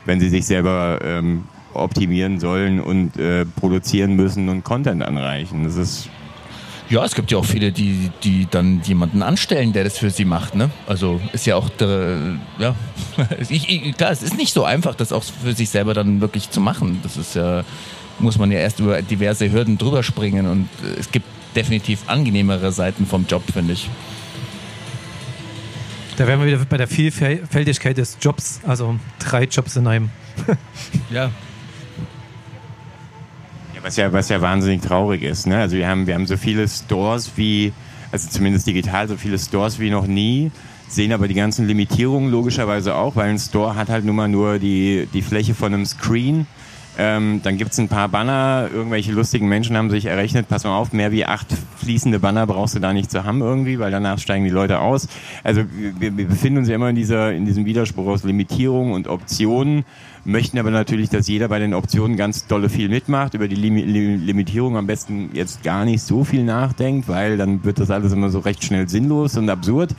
[0.06, 1.44] wenn sie sich selber ähm,
[1.74, 5.64] optimieren sollen und äh, produzieren müssen und Content anreichen.
[5.64, 6.10] Das ist
[6.92, 10.26] ja, es gibt ja auch viele, die, die dann jemanden anstellen, der das für sie
[10.26, 10.56] macht.
[10.56, 10.70] Ne?
[10.88, 12.18] Also ist ja auch, der,
[12.60, 12.76] ja,
[13.50, 16.60] ich, klar, es ist nicht so einfach, das auch für sich selber dann wirklich zu
[16.60, 17.00] machen.
[17.02, 17.64] Das ist ja,
[18.20, 20.68] muss man ja erst über diverse Hürden drüber springen und
[21.00, 21.26] es gibt
[21.56, 23.90] definitiv angenehmere Seiten vom Job, finde ich.
[26.22, 30.10] Da wären wir wieder bei der Vielfältigkeit des Jobs, also drei Jobs in einem.
[31.10, 31.24] ja.
[31.24, 31.32] ja.
[33.82, 35.48] Was ja, was ja wahnsinnig traurig ist.
[35.48, 35.58] Ne?
[35.58, 37.74] Also wir haben, wir haben so viele Stores wie,
[38.12, 40.52] also zumindest digital, so viele Stores wie noch nie,
[40.88, 44.60] sehen aber die ganzen Limitierungen logischerweise auch, weil ein Store hat halt nun mal nur
[44.60, 46.46] die, die Fläche von einem Screen
[47.04, 50.78] ähm, dann gibt es ein paar Banner, irgendwelche lustigen Menschen haben sich errechnet, pass mal
[50.78, 51.48] auf, mehr wie acht
[51.78, 55.08] fließende Banner brauchst du da nicht zu haben irgendwie, weil danach steigen die Leute aus.
[55.44, 55.64] Also
[55.98, 59.84] wir, wir befinden uns ja immer in, dieser, in diesem Widerspruch aus Limitierung und Optionen,
[60.26, 63.78] möchten aber natürlich, dass jeder bei den Optionen ganz dolle viel mitmacht, über die Lim
[63.78, 68.30] Limitierung am besten jetzt gar nicht so viel nachdenkt, weil dann wird das alles immer
[68.30, 69.96] so recht schnell sinnlos und absurd.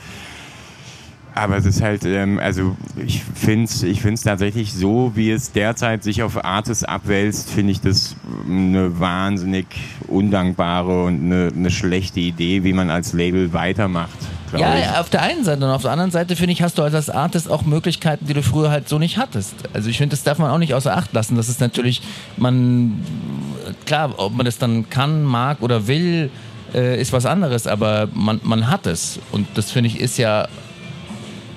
[1.35, 5.51] Aber es ist halt, ähm, also ich finde es ich find's tatsächlich so, wie es
[5.51, 8.15] derzeit sich auf Artis abwälzt, finde ich das
[8.47, 9.65] eine wahnsinnig
[10.07, 14.17] undankbare und eine, eine, schlechte Idee, wie man als Label weitermacht.
[14.55, 14.99] Ja, ich.
[14.99, 17.49] auf der einen Seite und auf der anderen Seite finde ich, hast du als Artist
[17.49, 19.55] auch Möglichkeiten, die du früher halt so nicht hattest.
[19.73, 21.35] Also ich finde, das darf man auch nicht außer Acht lassen.
[21.35, 22.03] Das ist natürlich,
[22.37, 23.03] man,
[23.85, 26.29] klar, ob man das dann kann, mag oder will,
[26.75, 29.19] äh, ist was anderes, aber man, man hat es.
[29.31, 30.47] Und das finde ich ist ja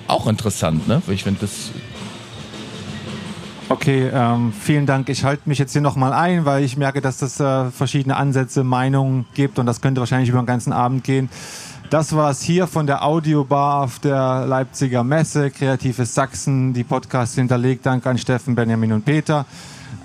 [0.09, 1.03] auch interessant, ne?
[1.09, 1.71] Ich finde das.
[3.69, 5.09] Okay, ähm, vielen Dank.
[5.09, 8.63] Ich halte mich jetzt hier nochmal ein, weil ich merke, dass es äh, verschiedene Ansätze,
[8.63, 11.29] Meinungen gibt und das könnte wahrscheinlich über den ganzen Abend gehen.
[11.91, 17.37] Das war es hier von der Audiobar auf der Leipziger Messe, Kreatives Sachsen, die Podcast
[17.37, 17.87] hinterlegt.
[17.87, 19.47] Dank an Steffen, Benjamin und Peter.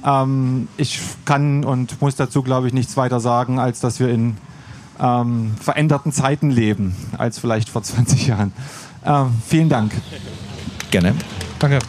[0.06, 4.38] Ähm, ich kann und muss dazu, glaube ich, nichts weiter sagen, als dass wir in
[5.00, 8.54] ähm, veränderten Zeiten leben, als vielleicht vor 20 Jahren.
[9.04, 9.94] Äh, vielen Dank.
[10.92, 11.16] Gerne.
[11.60, 11.80] Danke.